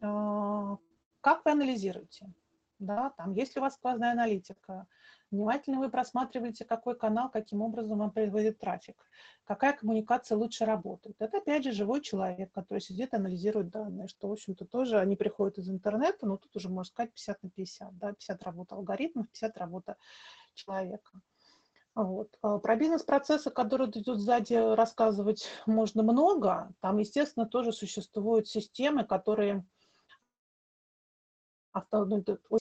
а, 0.01 0.77
как 1.21 1.45
вы 1.45 1.53
анализируете? 1.53 2.33
Да, 2.79 3.11
там, 3.17 3.33
есть 3.33 3.57
ли 3.57 3.61
у 3.61 3.63
вас 3.63 3.75
сквозная 3.75 4.13
аналитика, 4.13 4.87
Внимательно 5.37 5.81
вы 5.81 5.91
просматриваете, 5.91 6.65
какой 6.65 6.97
канал, 6.97 7.31
каким 7.31 7.61
образом 7.61 7.99
вам 7.99 8.11
производит 8.11 8.59
трафик, 8.59 8.97
какая 9.45 9.75
коммуникация 9.75 10.39
лучше 10.39 10.65
работает. 10.65 11.17
Это, 11.19 11.39
опять 11.39 11.63
же, 11.63 11.73
живой 11.73 12.01
человек, 12.01 12.51
который 12.53 12.79
сидит, 12.79 13.13
анализирует 13.13 13.69
данные, 13.69 14.09
что, 14.09 14.29
в 14.29 14.33
общем-то, 14.33 14.65
тоже 14.65 14.99
они 14.99 15.15
приходят 15.15 15.59
из 15.59 15.69
интернета, 15.69 16.25
но 16.27 16.39
тут 16.39 16.57
уже, 16.57 16.71
можно 16.71 16.91
сказать, 16.91 17.13
50 17.13 17.43
на 17.43 17.51
50. 17.51 17.99
Да? 17.99 18.13
50 18.15 18.43
работа 18.45 18.75
алгоритмов, 18.77 19.29
50 19.29 19.59
работа 19.59 19.97
человека. 20.55 21.21
Вот. 21.95 22.35
А 22.41 22.59
про 22.59 22.77
бизнес-процессы, 22.77 23.51
которые 23.51 23.91
идут 23.91 24.19
сзади, 24.19 24.55
рассказывать 24.55 25.47
можно 25.67 26.03
много. 26.03 26.73
Там, 26.81 26.97
естественно, 26.97 27.45
тоже 27.45 27.73
существуют 27.73 28.49
системы, 28.49 29.05
которые 29.05 29.67
авто, 31.73 32.09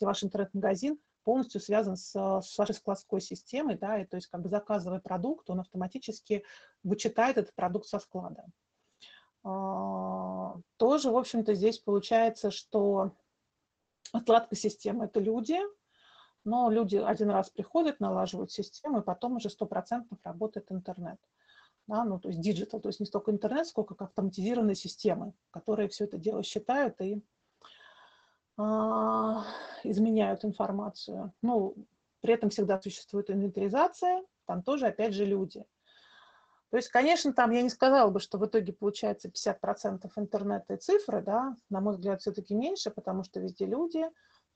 ваш 0.01 0.25
интернет-магазин 0.25 0.99
полностью 1.25 1.59
связан 1.59 1.97
с, 1.97 2.11
с 2.13 2.57
вашей 2.57 2.75
складской 2.75 3.19
системой, 3.19 3.77
да, 3.77 3.99
и 3.99 4.05
то 4.05 4.15
есть 4.15 4.27
как 4.27 4.41
бы 4.41 4.49
заказывая 4.49 4.99
продукт, 4.99 5.49
он 5.49 5.59
автоматически 5.59 6.45
вычитает 6.83 7.37
этот 7.37 7.53
продукт 7.55 7.87
со 7.87 7.99
склада. 7.99 8.45
А, 9.43 10.55
тоже, 10.77 11.11
в 11.11 11.17
общем-то, 11.17 11.53
здесь 11.53 11.79
получается, 11.79 12.51
что 12.51 13.11
отладка 14.13 14.55
системы– 14.55 15.05
это 15.05 15.19
люди, 15.19 15.57
но 16.45 16.69
люди 16.69 16.97
один 16.97 17.31
раз 17.31 17.49
приходят, 17.49 17.99
налаживают 17.99 18.51
систему, 18.51 18.99
и 18.99 19.03
потом 19.03 19.37
уже 19.37 19.49
стопроцентно 19.49 20.17
работает 20.23 20.71
интернет. 20.71 21.19
Да, 21.87 22.03
ну, 22.03 22.19
то 22.19 22.29
есть 22.29 22.41
digital, 22.41 22.79
то 22.79 22.89
есть 22.89 22.99
не 22.99 23.05
столько 23.05 23.31
интернет, 23.31 23.67
сколько 23.67 23.95
автоматизированные 24.03 24.75
системы, 24.75 25.33
которые 25.51 25.89
все 25.89 26.05
это 26.05 26.17
дело 26.17 26.41
считают 26.41 26.99
и 27.01 27.15
а, 27.15 27.21
изменяют 28.57 30.45
информацию. 30.45 31.33
Ну, 31.41 31.75
при 32.21 32.33
этом 32.33 32.49
всегда 32.49 32.81
существует 32.81 33.29
инвентаризация, 33.29 34.23
там 34.45 34.63
тоже, 34.63 34.87
опять 34.87 35.13
же, 35.13 35.25
люди. 35.25 35.65
То 36.71 36.77
есть, 36.77 36.89
конечно, 36.89 37.31
там 37.33 37.51
я 37.51 37.61
не 37.61 37.69
сказала 37.69 38.09
бы, 38.09 38.19
что 38.19 38.37
в 38.37 38.45
итоге 38.45 38.73
получается 38.73 39.29
50% 39.29 40.11
интернета 40.15 40.73
и 40.73 40.77
цифры, 40.77 41.21
да, 41.21 41.55
на 41.69 41.79
мой 41.79 41.93
взгляд, 41.93 42.21
все-таки 42.21 42.53
меньше, 42.55 42.91
потому 42.91 43.23
что 43.23 43.39
везде 43.39 43.65
люди, 43.65 44.05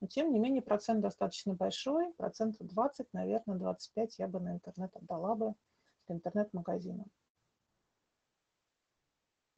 но 0.01 0.07
тем 0.07 0.31
не 0.31 0.39
менее 0.39 0.61
процент 0.61 1.01
достаточно 1.01 1.53
большой, 1.53 2.11
процентов 2.13 2.67
20, 2.67 3.07
наверное, 3.13 3.57
25 3.57 4.19
я 4.19 4.27
бы 4.27 4.39
на 4.39 4.53
интернет 4.53 4.95
отдала 4.95 5.35
бы 5.35 5.53
интернет-магазинам. 6.07 7.05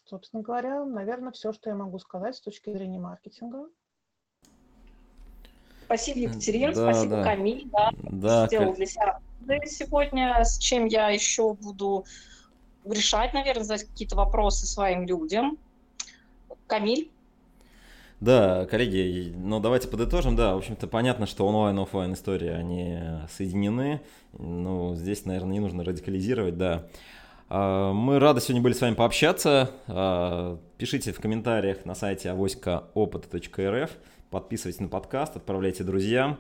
Собственно 0.03 0.43
говоря, 0.43 0.83
наверное, 0.83 1.31
все, 1.31 1.53
что 1.53 1.69
я 1.69 1.75
могу 1.75 1.97
сказать 1.99 2.35
с 2.35 2.41
точки 2.41 2.71
зрения 2.71 2.99
маркетинга. 2.99 3.69
Спасибо, 5.91 6.19
Екатерина, 6.19 6.73
да, 6.73 6.93
спасибо, 6.93 7.15
да. 7.17 7.23
Камиль, 7.25 7.67
да, 7.69 7.89
да 8.01 8.47
сделал 8.47 8.73
для 8.73 8.85
себя 8.85 9.19
сегодня, 9.65 10.41
с 10.41 10.57
чем 10.57 10.85
я 10.85 11.09
еще 11.09 11.53
буду 11.53 12.05
решать, 12.85 13.33
наверное, 13.33 13.65
задать 13.65 13.83
какие-то 13.89 14.15
вопросы 14.15 14.65
своим 14.65 15.05
людям. 15.05 15.57
Камиль? 16.67 17.11
Да, 18.21 18.65
коллеги, 18.67 19.33
ну 19.35 19.59
давайте 19.59 19.89
подытожим. 19.89 20.37
Да, 20.37 20.53
в 20.53 20.59
общем-то 20.59 20.87
понятно, 20.87 21.25
что 21.25 21.45
онлайн 21.45 21.77
и 21.77 21.81
офлайн 21.81 22.13
истории, 22.13 22.47
они 22.47 22.97
соединены. 23.29 23.99
Ну, 24.31 24.95
здесь, 24.95 25.25
наверное, 25.25 25.51
не 25.51 25.59
нужно 25.59 25.83
радикализировать, 25.83 26.57
да. 26.57 26.87
А, 27.53 27.91
мы 27.91 28.17
рады 28.17 28.39
сегодня 28.39 28.61
были 28.61 28.73
с 28.73 28.79
вами 28.79 28.95
пообщаться. 28.95 29.71
А, 29.87 30.57
пишите 30.77 31.11
в 31.11 31.19
комментариях 31.19 31.83
на 31.83 31.95
сайте 31.95 32.31
авоськаопыта.рф. 32.31 33.91
Подписывайтесь 34.29 34.79
на 34.79 34.87
подкаст, 34.87 35.35
отправляйте 35.35 35.83
друзьям. 35.83 36.39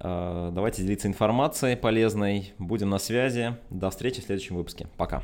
А, 0.00 0.50
давайте 0.50 0.82
делиться 0.82 1.06
информацией 1.06 1.76
полезной. 1.76 2.52
Будем 2.58 2.90
на 2.90 2.98
связи. 2.98 3.56
До 3.70 3.90
встречи 3.90 4.20
в 4.20 4.24
следующем 4.24 4.56
выпуске. 4.56 4.88
Пока. 4.96 5.22